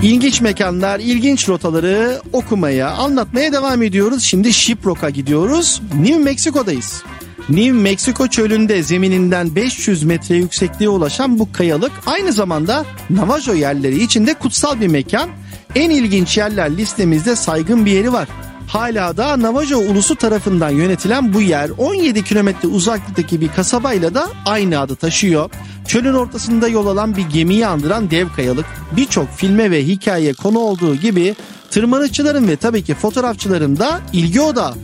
İlginç 0.04 0.42
mekanlar, 0.42 1.00
ilginç 1.00 1.50
rotaları 1.50 2.22
okumaya, 2.34 2.92
anlatmaya 2.92 3.54
devam 3.54 3.84
ediyoruz. 3.84 4.24
Şimdi 4.24 4.54
Shiprock'a 4.54 5.10
gidiyoruz. 5.10 5.82
New 5.94 6.18
Mexico'dayız. 6.18 7.04
New 7.50 7.72
Mexico 7.72 8.28
çölünde 8.28 8.84
zemininden 8.84 9.56
500 9.56 10.04
metre 10.04 10.36
yüksekliğe 10.36 10.90
ulaşan 10.90 11.40
bu 11.40 11.52
kayalık 11.52 11.92
aynı 12.06 12.34
zamanda 12.34 12.86
Navajo 13.10 13.54
yerleri 13.54 14.04
içinde 14.04 14.34
kutsal 14.34 14.82
bir 14.82 14.88
mekan. 14.88 15.30
En 15.76 15.90
ilginç 15.90 16.38
yerler 16.38 16.78
listemizde 16.78 17.36
saygın 17.36 17.86
bir 17.86 17.92
yeri 17.92 18.14
var. 18.14 18.28
Hala 18.68 19.18
da 19.18 19.42
Navajo 19.42 19.78
ulusu 19.78 20.16
tarafından 20.16 20.70
yönetilen 20.70 21.34
bu 21.34 21.42
yer 21.42 21.70
17 21.78 22.24
kilometre 22.24 22.68
uzaklıktaki 22.68 23.42
bir 23.42 23.48
kasabayla 23.48 24.14
da 24.14 24.28
aynı 24.46 24.80
adı 24.80 24.96
taşıyor. 24.96 25.50
Çölün 25.88 26.14
ortasında 26.14 26.68
yol 26.68 26.88
alan 26.88 27.18
bir 27.18 27.30
gemiyi 27.30 27.68
andıran 27.68 28.12
dev 28.12 28.28
kayalık 28.36 28.66
birçok 28.98 29.30
filme 29.30 29.72
ve 29.72 29.88
hikayeye 29.88 30.34
konu 30.34 30.60
olduğu 30.60 30.96
gibi 30.96 31.36
tırmanışçıların 31.72 32.48
ve 32.48 32.56
tabii 32.56 32.84
ki 32.84 32.94
fotoğrafçıların 32.94 33.78
da 33.78 34.00
ilgi 34.14 34.42
odağı. 34.42 34.76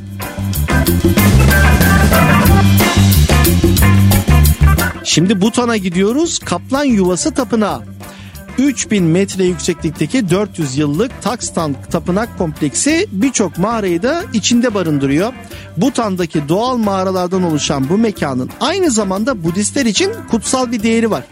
Şimdi 5.12 5.42
Butan'a 5.42 5.78
gidiyoruz. 5.78 6.40
Kaplan 6.40 6.84
Yuvası 6.84 7.34
Tapınağı. 7.34 7.82
3000 8.58 9.04
metre 9.04 9.44
yükseklikteki 9.44 10.30
400 10.30 10.78
yıllık 10.78 11.22
Takstan 11.22 11.76
Tapınak 11.92 12.38
Kompleksi 12.38 13.08
birçok 13.12 13.58
mağarayı 13.58 14.04
da 14.04 14.24
içinde 14.34 14.74
barındırıyor. 14.74 15.34
Butan'daki 15.78 16.50
doğal 16.50 16.78
mağaralardan 16.78 17.44
oluşan 17.44 17.90
bu 17.90 17.98
mekanın 17.98 18.50
aynı 18.60 18.92
zamanda 18.92 19.44
Budistler 19.44 19.86
için 19.86 20.12
kutsal 20.30 20.72
bir 20.72 20.84
değeri 20.84 21.12
var. 21.12 21.24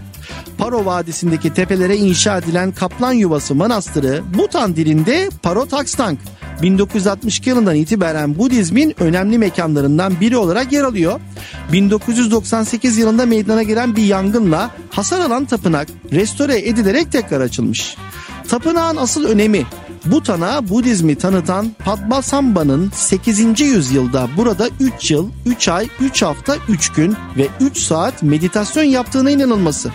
Paro 0.57 0.85
Vadisi'ndeki 0.85 1.53
tepelere 1.53 1.97
inşa 1.97 2.37
edilen 2.37 2.71
Kaplan 2.71 3.13
Yuvası 3.13 3.55
Manastırı 3.55 4.21
Butan 4.37 4.75
dilinde 4.75 5.29
Paro 5.43 5.65
Takstank 5.65 6.19
1962 6.61 7.49
yılından 7.49 7.75
itibaren 7.75 8.37
Budizmin 8.37 8.95
önemli 8.99 9.37
mekanlarından 9.37 10.19
biri 10.21 10.37
olarak 10.37 10.71
yer 10.71 10.83
alıyor. 10.83 11.19
1998 11.71 12.97
yılında 12.97 13.25
meydana 13.25 13.63
gelen 13.63 13.95
bir 13.95 14.03
yangınla 14.03 14.71
hasar 14.89 15.19
alan 15.19 15.45
tapınak 15.45 15.87
restore 16.11 16.69
edilerek 16.69 17.11
tekrar 17.11 17.41
açılmış. 17.41 17.97
Tapınağın 18.49 18.97
asıl 18.97 19.25
önemi 19.25 19.65
Butan'a 20.05 20.69
Budizmi 20.69 21.15
tanıtan 21.15 21.69
Padmasambha'nın 21.85 22.91
8. 22.95 23.61
yüzyılda 23.61 24.27
burada 24.37 24.69
3 24.79 25.11
yıl, 25.11 25.29
3 25.45 25.67
ay, 25.67 25.87
3 25.99 26.21
hafta, 26.21 26.55
3 26.69 26.89
gün 26.91 27.15
ve 27.37 27.47
3 27.59 27.77
saat 27.77 28.23
meditasyon 28.23 28.83
yaptığına 28.83 29.31
inanılması. 29.31 29.91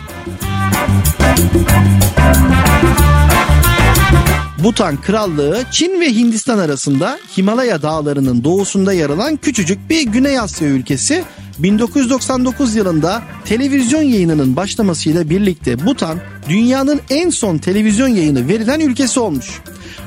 Butan 4.63 5.01
Krallığı 5.01 5.63
Çin 5.71 6.01
ve 6.01 6.15
Hindistan 6.15 6.57
arasında 6.57 7.19
Himalaya 7.37 7.81
dağlarının 7.81 8.43
doğusunda 8.43 8.93
yer 8.93 9.09
alan 9.09 9.37
küçücük 9.37 9.89
bir 9.89 10.01
Güney 10.01 10.39
Asya 10.39 10.67
ülkesi 10.67 11.23
1999 11.59 12.75
yılında 12.75 13.23
televizyon 13.45 14.01
yayınının 14.01 14.55
başlamasıyla 14.55 15.29
birlikte 15.29 15.85
Butan 15.85 16.19
dünyanın 16.49 17.01
en 17.09 17.29
son 17.29 17.57
televizyon 17.57 18.07
yayını 18.07 18.47
verilen 18.47 18.79
ülkesi 18.79 19.19
olmuş. 19.19 19.61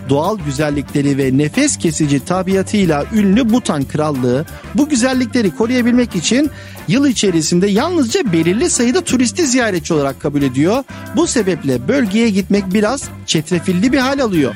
Doğal 0.09 0.39
güzellikleri 0.39 1.19
ve 1.19 1.39
nefes 1.39 1.77
kesici 1.77 2.25
tabiatıyla 2.25 3.05
ünlü 3.15 3.53
Butan 3.53 3.85
Krallığı 3.85 4.47
bu 4.75 4.89
güzellikleri 4.89 5.57
koruyabilmek 5.57 6.17
için 6.17 6.51
yıl 6.89 7.07
içerisinde 7.07 7.67
yalnızca 7.67 8.33
belirli 8.33 8.71
sayıda 8.71 9.01
turisti 9.01 9.47
ziyaretçi 9.47 9.95
olarak 9.95 10.21
kabul 10.21 10.43
ediyor. 10.43 10.85
Bu 11.17 11.27
sebeple 11.27 11.89
bölgeye 11.89 12.31
gitmek 12.31 12.75
biraz 12.75 13.09
çetrefilli 13.27 13.93
bir 13.93 13.99
hal 13.99 14.19
alıyor. 14.19 14.55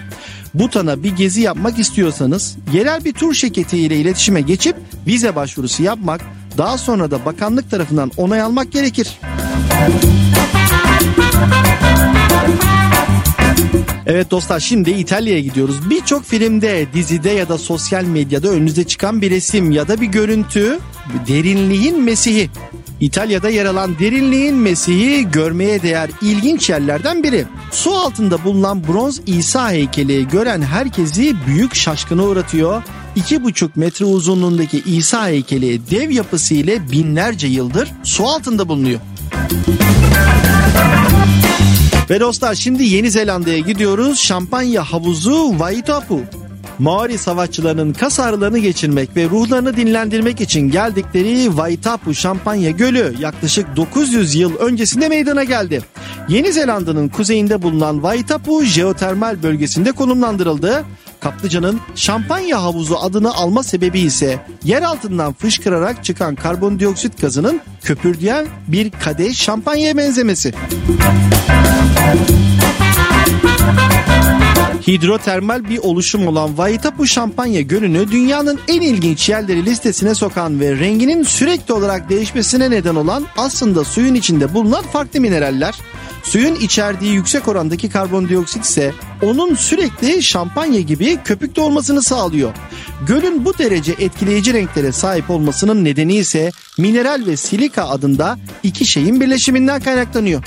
Butan'a 0.55 1.03
bir 1.03 1.17
gezi 1.17 1.41
yapmak 1.41 1.79
istiyorsanız 1.79 2.57
yerel 2.73 3.05
bir 3.05 3.13
tur 3.13 3.35
şirketi 3.35 3.79
ile 3.79 3.97
iletişime 3.97 4.41
geçip 4.41 4.77
vize 5.07 5.37
başvurusu 5.37 5.83
yapmak, 5.83 6.21
daha 6.59 6.79
sonra 6.79 7.11
da 7.11 7.25
bakanlık 7.25 7.71
tarafından 7.71 8.11
onay 8.17 8.41
almak 8.41 8.73
gerekir. 8.73 9.19
Evet 14.07 14.31
dostlar 14.31 14.61
şimdi 14.61 14.91
İtalya'ya 14.91 15.41
gidiyoruz. 15.41 15.91
Birçok 15.91 16.25
filmde, 16.25 16.87
dizide 16.95 17.31
ya 17.31 17.49
da 17.49 17.59
sosyal 17.59 18.05
medyada 18.05 18.49
önünüze 18.49 18.85
çıkan 18.85 19.23
bir 19.23 19.31
resim 19.31 19.71
ya 19.71 19.89
da 19.89 20.01
bir 20.01 20.07
görüntü 20.07 20.79
Derinliğin 21.29 22.03
Mesihi. 22.03 22.51
İtalya'da 23.01 23.49
yer 23.49 23.65
alan 23.67 23.99
Derinliğin 23.99 24.55
Mesihi 24.55 25.31
görmeye 25.31 25.83
değer 25.83 26.11
ilginç 26.23 26.71
yerlerden 26.71 27.23
biri. 27.23 27.45
Su 27.71 27.95
altında 27.95 28.45
bulunan 28.45 28.89
bronz 28.89 29.21
İsa 29.27 29.71
heykeli 29.71 30.29
gören 30.29 30.63
herkesi 30.63 31.35
büyük 31.47 31.75
şaşkına 31.75 32.23
uğratıyor. 32.23 32.83
2,5 33.17 33.71
metre 33.77 34.05
uzunluğundaki 34.05 34.83
İsa 34.87 35.29
heykeli 35.29 35.91
dev 35.91 36.11
yapısı 36.11 36.55
ile 36.55 36.91
binlerce 36.91 37.47
yıldır 37.47 37.93
su 38.05 38.25
altında 38.27 38.69
bulunuyor. 38.69 39.01
Ve 42.11 42.21
dostlar 42.21 42.55
şimdi 42.55 42.85
Yeni 42.85 43.11
Zelanda'ya 43.11 43.59
gidiyoruz. 43.59 44.19
Şampanya 44.19 44.85
havuzu 44.85 45.51
Waitapu. 45.51 46.21
Maori 46.79 47.19
savaşçılarının 47.19 47.93
kas 47.93 48.21
ağrılarını 48.21 48.59
geçirmek 48.59 49.17
ve 49.17 49.25
ruhlarını 49.25 49.77
dinlendirmek 49.77 50.41
için 50.41 50.71
geldikleri 50.71 51.45
Waitapu 51.45 52.15
Şampanya 52.15 52.71
Gölü 52.71 53.15
yaklaşık 53.21 53.77
900 53.77 54.35
yıl 54.35 54.57
öncesinde 54.57 55.09
meydana 55.09 55.45
geldi. 55.45 55.83
Yeni 56.29 56.53
Zelanda'nın 56.53 57.09
kuzeyinde 57.09 57.63
bulunan 57.63 57.95
Waitapu 57.95 58.65
jeotermal 58.65 59.43
bölgesinde 59.43 59.93
konumlandırıldı. 59.93 60.85
Kaplıcanın 61.23 61.81
şampanya 61.95 62.63
havuzu 62.63 62.97
adını 62.97 63.35
alma 63.35 63.63
sebebi 63.63 64.01
ise 64.01 64.47
yer 64.65 64.83
altından 64.83 65.33
fışkırarak 65.33 66.05
çıkan 66.05 66.35
karbondioksit 66.35 67.21
gazının 67.21 67.61
köpürdüyen 67.83 68.47
bir 68.69 68.91
kadeh 68.91 69.35
şampanyaya 69.35 69.97
benzemesi. 69.97 70.55
Hidrotermal 74.87 75.69
bir 75.69 75.79
oluşum 75.79 76.27
olan 76.27 76.49
Waitapu 76.49 77.07
Şampanya 77.07 77.61
Gölü'nü 77.61 78.11
dünyanın 78.11 78.61
en 78.69 78.81
ilginç 78.81 79.29
yerleri 79.29 79.65
listesine 79.65 80.15
sokan 80.15 80.61
ve 80.61 80.79
renginin 80.79 81.23
sürekli 81.23 81.75
olarak 81.75 82.09
değişmesine 82.09 82.71
neden 82.71 82.95
olan 82.95 83.27
aslında 83.37 83.85
suyun 83.85 84.15
içinde 84.15 84.55
bulunan 84.55 84.83
farklı 84.83 85.21
mineraller. 85.21 85.75
Suyun 86.23 86.55
içerdiği 86.55 87.13
yüksek 87.13 87.49
orandaki 87.49 87.91
karbondioksit 87.91 88.65
ise 88.65 88.93
onun 89.23 89.55
sürekli 89.55 90.23
şampanya 90.23 90.81
gibi 90.81 91.19
köpükte 91.25 91.61
olmasını 91.61 92.03
sağlıyor. 92.03 92.53
Gölün 93.07 93.45
bu 93.45 93.59
derece 93.59 93.93
etkileyici 93.99 94.53
renklere 94.55 94.93
sahip 94.93 95.31
olmasının 95.31 95.85
nedeni 95.85 96.15
ise 96.15 96.51
mineral 96.79 97.23
ve 97.27 97.37
silika 97.37 97.89
adında 97.89 98.39
iki 98.63 98.87
şeyin 98.87 99.21
birleşiminden 99.21 99.81
kaynaklanıyor. 99.81 100.45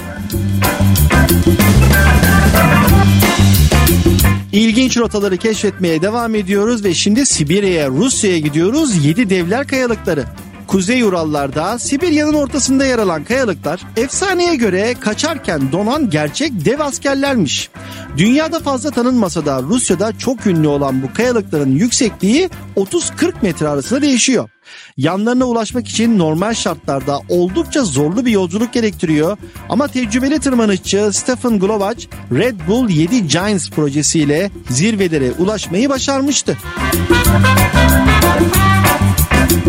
İlginç 4.52 4.98
rotaları 4.98 5.38
keşfetmeye 5.38 6.02
devam 6.02 6.36
ediyoruz 6.36 6.84
ve 6.84 6.94
şimdi 6.94 7.26
Sibirya'ya, 7.26 7.90
Rusya'ya 7.90 8.38
gidiyoruz. 8.38 9.06
Yedi 9.06 9.30
Devler 9.30 9.68
Kayalıkları. 9.68 10.26
Kuzey 10.68 11.04
Urallarda 11.04 11.80
Sibirya'nın 11.80 12.34
ortasında 12.34 12.86
yer 12.86 13.00
alan 13.00 13.24
kayalıklar 13.24 13.82
efsaneye 13.98 14.56
göre 14.56 14.96
kaçarken 15.00 15.72
donan 15.72 16.10
gerçek 16.10 16.66
dev 16.66 16.80
askerlermiş. 16.80 17.70
Dünyada 18.18 18.60
fazla 18.60 18.92
tanınmasa 18.92 19.46
da 19.46 19.62
Rusya'da 19.62 20.18
çok 20.18 20.48
ünlü 20.48 20.68
olan 20.68 21.04
bu 21.04 21.14
kayalıkların 21.14 21.72
yüksekliği 21.72 22.50
30-40 22.76 23.34
metre 23.42 23.68
arasında 23.68 24.02
değişiyor. 24.02 24.50
Yanlarına 24.98 25.46
ulaşmak 25.46 25.88
için 25.88 26.20
normal 26.20 26.54
şartlarda 26.54 27.20
oldukça 27.30 27.84
zorlu 27.84 28.26
bir 28.26 28.32
yolculuk 28.32 28.74
gerektiriyor. 28.74 29.38
Ama 29.70 29.88
tecrübeli 29.88 30.40
tırmanışçı 30.40 31.10
Stephen 31.14 31.60
Glovac 31.60 32.06
Red 32.32 32.56
Bull 32.68 32.90
7 32.90 33.28
Giants 33.28 33.70
projesiyle 33.70 34.52
zirvelere 34.70 35.32
ulaşmayı 35.32 35.90
başarmıştı. 35.90 36.58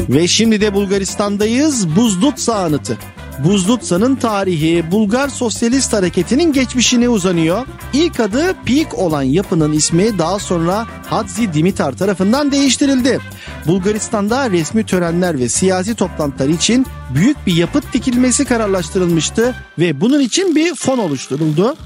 Ve 0.09 0.29
şimdi 0.29 0.61
de 0.61 0.75
Bulgaristan'dayız. 0.75 1.97
Buzdutsa 1.97 2.55
anıtı. 2.55 2.99
Buzlutsa'nın 3.45 4.17
tarihi 4.17 4.91
Bulgar 4.91 5.29
Sosyalist 5.29 5.93
Hareketi'nin 5.93 6.53
geçmişine 6.53 7.09
uzanıyor. 7.09 7.67
İlk 7.93 8.21
adı 8.21 8.55
Peak 8.65 8.99
olan 8.99 9.23
yapının 9.23 9.73
ismi 9.73 10.19
daha 10.19 10.39
sonra 10.39 10.87
Hadzi 11.07 11.53
Dimitar 11.53 11.93
tarafından 11.93 12.53
değiştirildi. 12.53 13.21
Bulgaristan'da 13.67 14.51
resmi 14.51 14.87
törenler 14.87 15.39
ve 15.39 15.49
siyasi 15.49 15.95
toplantılar 15.95 16.49
için 16.49 16.87
büyük 17.15 17.47
bir 17.47 17.57
yapıt 17.57 17.93
dikilmesi 17.93 18.45
kararlaştırılmıştı 18.45 19.55
ve 19.79 20.01
bunun 20.01 20.21
için 20.21 20.57
bir 20.57 20.75
fon 20.75 20.99
oluşturuldu. 20.99 21.77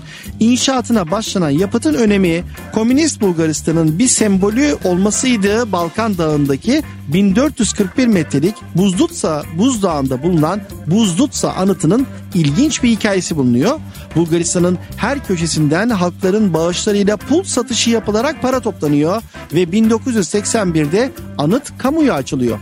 İnşaatına 0.41 1.11
başlanan 1.11 1.51
yapıtın 1.51 1.95
önemi 1.95 2.45
Komünist 2.75 3.21
Bulgaristan'ın 3.21 3.99
bir 3.99 4.09
sembolü 4.09 4.77
olmasıydı 4.85 5.73
Balkan 5.73 6.19
Dağı'ndaki 6.19 6.83
1441 7.09 8.07
metrelik 8.07 8.55
Buzdutsa 8.75 9.43
buzdağında 9.59 10.23
bulunan 10.23 10.61
Buzdutsa 10.87 11.53
anıtının 11.53 12.07
ilginç 12.35 12.83
bir 12.83 12.89
hikayesi 12.89 13.37
bulunuyor. 13.37 13.81
Bulgaristan'ın 14.17 14.79
her 14.97 15.27
köşesinden 15.27 15.91
halkların 15.91 16.55
bağışlarıyla 16.55 17.17
pul 17.17 17.43
satışı 17.43 17.91
yapılarak 17.91 18.43
para 18.43 18.61
toplanıyor 18.61 19.23
ve 19.53 19.63
1981'de 19.63 21.13
anıt 21.39 21.79
kamuya 21.79 22.15
açılıyor. 22.15 22.59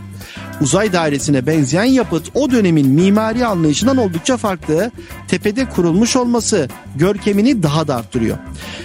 Uzay 0.61 0.93
dairesine 0.93 1.47
benzeyen 1.47 1.83
yapıt 1.83 2.29
o 2.33 2.51
dönemin 2.51 2.89
mimari 2.89 3.45
anlayışından 3.45 3.97
oldukça 3.97 4.37
farklı. 4.37 4.91
Tepede 5.27 5.69
kurulmuş 5.69 6.15
olması 6.15 6.69
görkemini 6.95 7.63
daha 7.63 7.87
da 7.87 7.95
arttırıyor. 7.95 8.37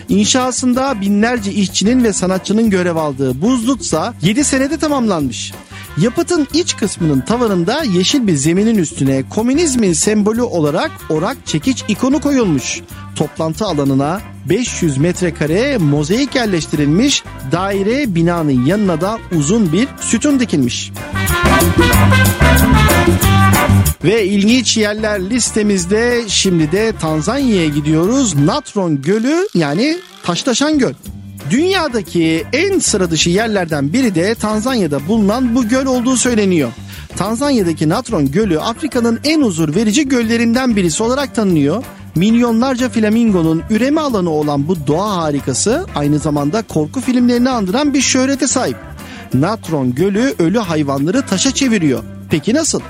İnşasında 0.09 1.01
binlerce 1.01 1.53
işçinin 1.53 2.05
ve 2.05 2.13
sanatçının 2.13 2.71
görev 2.71 2.97
aldığı 2.97 3.43
Buzlutsa 3.43 4.15
7 4.23 4.45
senede 4.45 4.77
tamamlanmış. 4.77 5.53
Yapıtın 5.97 6.49
iç 6.55 6.77
kısmının 6.77 7.21
tavanında 7.21 7.83
yeşil 7.83 8.27
bir 8.27 8.35
zeminin 8.35 8.79
üstüne 8.79 9.29
komünizmin 9.29 9.93
sembolü 9.93 10.43
olarak 10.43 10.91
orak 11.11 11.37
çekiç 11.47 11.85
ikonu 11.89 12.21
koyulmuş. 12.21 12.81
Toplantı 13.17 13.65
alanına 13.65 14.21
500 14.49 14.99
metrekare 14.99 15.79
mozaik 15.79 16.35
yerleştirilmiş, 16.35 17.23
daire 17.53 18.15
binanın 18.15 18.65
yanına 18.65 19.01
da 19.01 19.19
uzun 19.37 19.73
bir 19.73 19.89
sütun 20.01 20.41
dikilmiş. 20.41 20.93
Ve 24.05 24.27
ilginç 24.27 24.77
yerler 24.77 25.31
listemizde 25.31 26.25
şimdi 26.29 26.73
de 26.73 26.93
Tanzanya'ya 27.01 27.67
gidiyoruz. 27.67 28.35
Natron 28.35 29.03
Gölü 29.03 29.49
yani 29.55 29.99
Taştaşan 30.23 30.79
Göl. 30.79 30.93
Dünyadaki 31.51 32.47
en 32.53 32.79
sıra 32.79 33.11
dışı 33.11 33.31
yerlerden 33.31 33.93
biri 33.93 34.15
de 34.15 34.35
Tanzanya'da 34.35 35.09
bulunan 35.09 35.55
bu 35.55 35.69
göl 35.69 35.87
olduğu 35.87 36.17
söyleniyor. 36.17 36.73
Tanzanya'daki 37.17 37.89
Natron 37.89 38.31
Gölü 38.31 38.61
Afrika'nın 38.61 39.21
en 39.25 39.43
huzur 39.43 39.75
verici 39.75 40.09
göllerinden 40.09 40.77
birisi 40.77 41.03
olarak 41.03 41.35
tanınıyor. 41.35 41.85
Milyonlarca 42.15 42.89
flamingonun 42.89 43.63
üreme 43.71 44.01
alanı 44.01 44.31
olan 44.31 44.69
bu 44.69 44.87
doğa 44.87 45.17
harikası 45.17 45.87
aynı 45.95 46.19
zamanda 46.19 46.63
korku 46.63 47.01
filmlerini 47.01 47.51
andıran 47.51 47.95
bir 47.95 48.01
şöhrete 48.01 48.47
sahip. 48.47 48.77
Natron 49.35 49.95
Gölü 49.95 50.35
ölü 50.39 50.59
hayvanları 50.59 51.23
taşa 51.23 51.51
çeviriyor. 51.51 52.05
Peki 52.31 52.55
nasıl? 52.55 52.81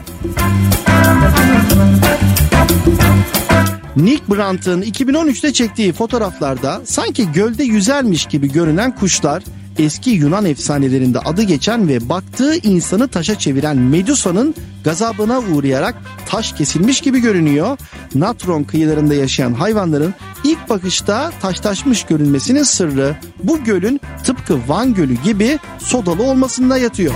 Nick 3.96 4.22
Brandt'ın 4.30 4.82
2013'te 4.82 5.52
çektiği 5.52 5.92
fotoğraflarda 5.92 6.80
sanki 6.84 7.32
gölde 7.32 7.64
yüzermiş 7.64 8.26
gibi 8.26 8.52
görünen 8.52 8.94
kuşlar 8.94 9.42
eski 9.78 10.10
Yunan 10.10 10.44
efsanelerinde 10.44 11.18
adı 11.18 11.42
geçen 11.42 11.88
ve 11.88 12.08
baktığı 12.08 12.56
insanı 12.56 13.08
taşa 13.08 13.38
çeviren 13.38 13.76
Medusa'nın 13.76 14.54
gazabına 14.84 15.40
uğrayarak 15.40 15.94
taş 16.26 16.52
kesilmiş 16.52 17.00
gibi 17.00 17.20
görünüyor. 17.20 17.78
Natron 18.14 18.64
kıyılarında 18.64 19.14
yaşayan 19.14 19.52
hayvanların 19.52 20.14
ilk 20.44 20.70
bakışta 20.70 21.32
taştaşmış 21.42 22.04
görünmesinin 22.04 22.62
sırrı 22.62 23.16
bu 23.42 23.64
gölün 23.64 24.00
tıpkı 24.24 24.58
Van 24.68 24.94
Gölü 24.94 25.14
gibi 25.14 25.58
sodalı 25.78 26.22
olmasında 26.22 26.78
yatıyor. 26.78 27.14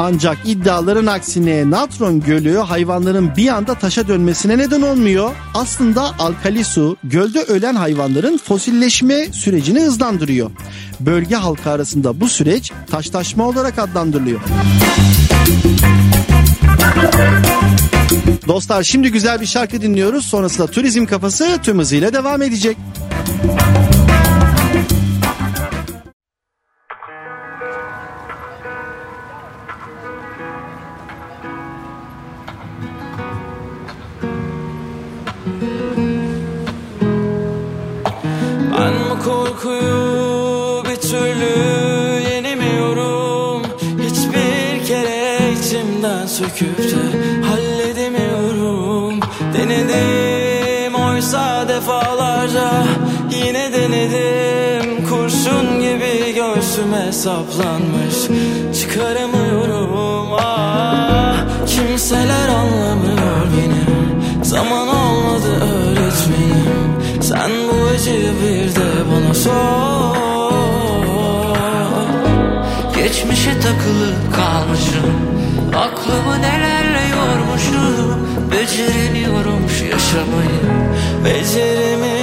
Ancak 0.00 0.38
iddiaların 0.44 1.06
aksine 1.06 1.70
natron 1.70 2.20
gölü 2.20 2.56
hayvanların 2.56 3.36
bir 3.36 3.48
anda 3.48 3.74
taşa 3.74 4.08
dönmesine 4.08 4.58
neden 4.58 4.82
olmuyor. 4.82 5.30
Aslında 5.54 6.18
alkali 6.18 6.64
su 6.64 6.96
gölde 7.04 7.42
ölen 7.42 7.74
hayvanların 7.74 8.38
fosilleşme 8.38 9.32
sürecini 9.32 9.80
hızlandırıyor. 9.80 10.50
Bölge 11.00 11.36
halkı 11.36 11.70
arasında 11.70 12.20
bu 12.20 12.28
süreç 12.28 12.72
taştaşma 12.90 13.48
olarak 13.48 13.78
adlandırılıyor. 13.78 14.40
Dostlar 18.48 18.82
şimdi 18.82 19.12
güzel 19.12 19.40
bir 19.40 19.46
şarkı 19.46 19.82
dinliyoruz. 19.82 20.24
Sonrasında 20.24 20.66
turizm 20.66 21.06
kafası 21.06 21.58
tüm 21.62 21.78
hızıyla 21.78 22.12
devam 22.12 22.42
edecek. 22.42 22.76
Ben 23.44 23.97
korkuyu 39.58 40.84
bir 40.84 40.96
türlü 40.96 41.52
yenemiyorum. 42.30 43.62
Söküp 46.26 46.78
de 46.78 47.18
halledemiyorum. 47.46 49.20
Denedim 49.54 50.94
oysa 50.94 51.68
defalarca 51.68 52.70
yine 53.30 53.72
denedim. 53.72 55.08
Kurşun 55.08 55.80
gibi 55.80 56.34
göğsüme 56.34 57.12
saplanmış 57.12 58.16
çıkaramıyorum. 58.80 60.28
Ah 60.40 61.36
Kimseler 61.66 62.48
anlamıyor 62.48 63.46
beni. 63.56 64.44
Zaman 64.44 64.88
olmadı 64.88 65.50
öğretmenim. 65.60 67.22
Sen 67.22 67.50
bu 67.50 67.86
acıyı 67.94 68.32
bir 68.42 68.74
de 68.74 68.87
sor 69.38 70.18
Geçmişe 72.96 73.60
takılı 73.60 74.14
kalmışım. 74.36 75.12
Aklımı 75.76 76.42
nelerle 76.42 77.02
yormuşum. 77.16 78.28
Beceremiyorum 78.52 79.68
şu 79.78 79.84
yaşamayı. 79.84 80.60
Beceremiyorum 81.24 82.17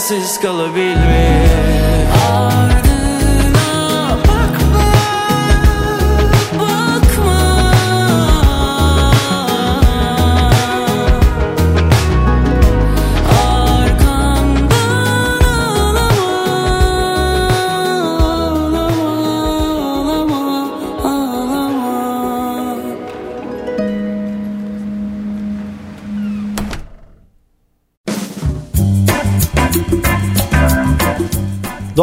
sensiz 0.00 0.40
kalabilmek 0.40 1.49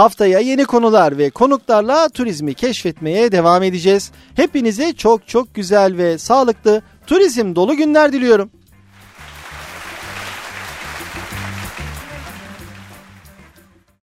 Haftaya 0.00 0.38
yeni 0.40 0.64
konular 0.64 1.18
ve 1.18 1.30
konuklarla 1.30 2.08
turizmi 2.08 2.54
keşfetmeye 2.54 3.32
devam 3.32 3.62
edeceğiz. 3.62 4.12
Hepinize 4.34 4.92
çok 4.92 5.28
çok 5.28 5.54
güzel 5.54 5.96
ve 5.96 6.18
sağlıklı 6.18 6.82
turizm 7.06 7.54
dolu 7.54 7.76
günler 7.76 8.12
diliyorum. 8.12 8.50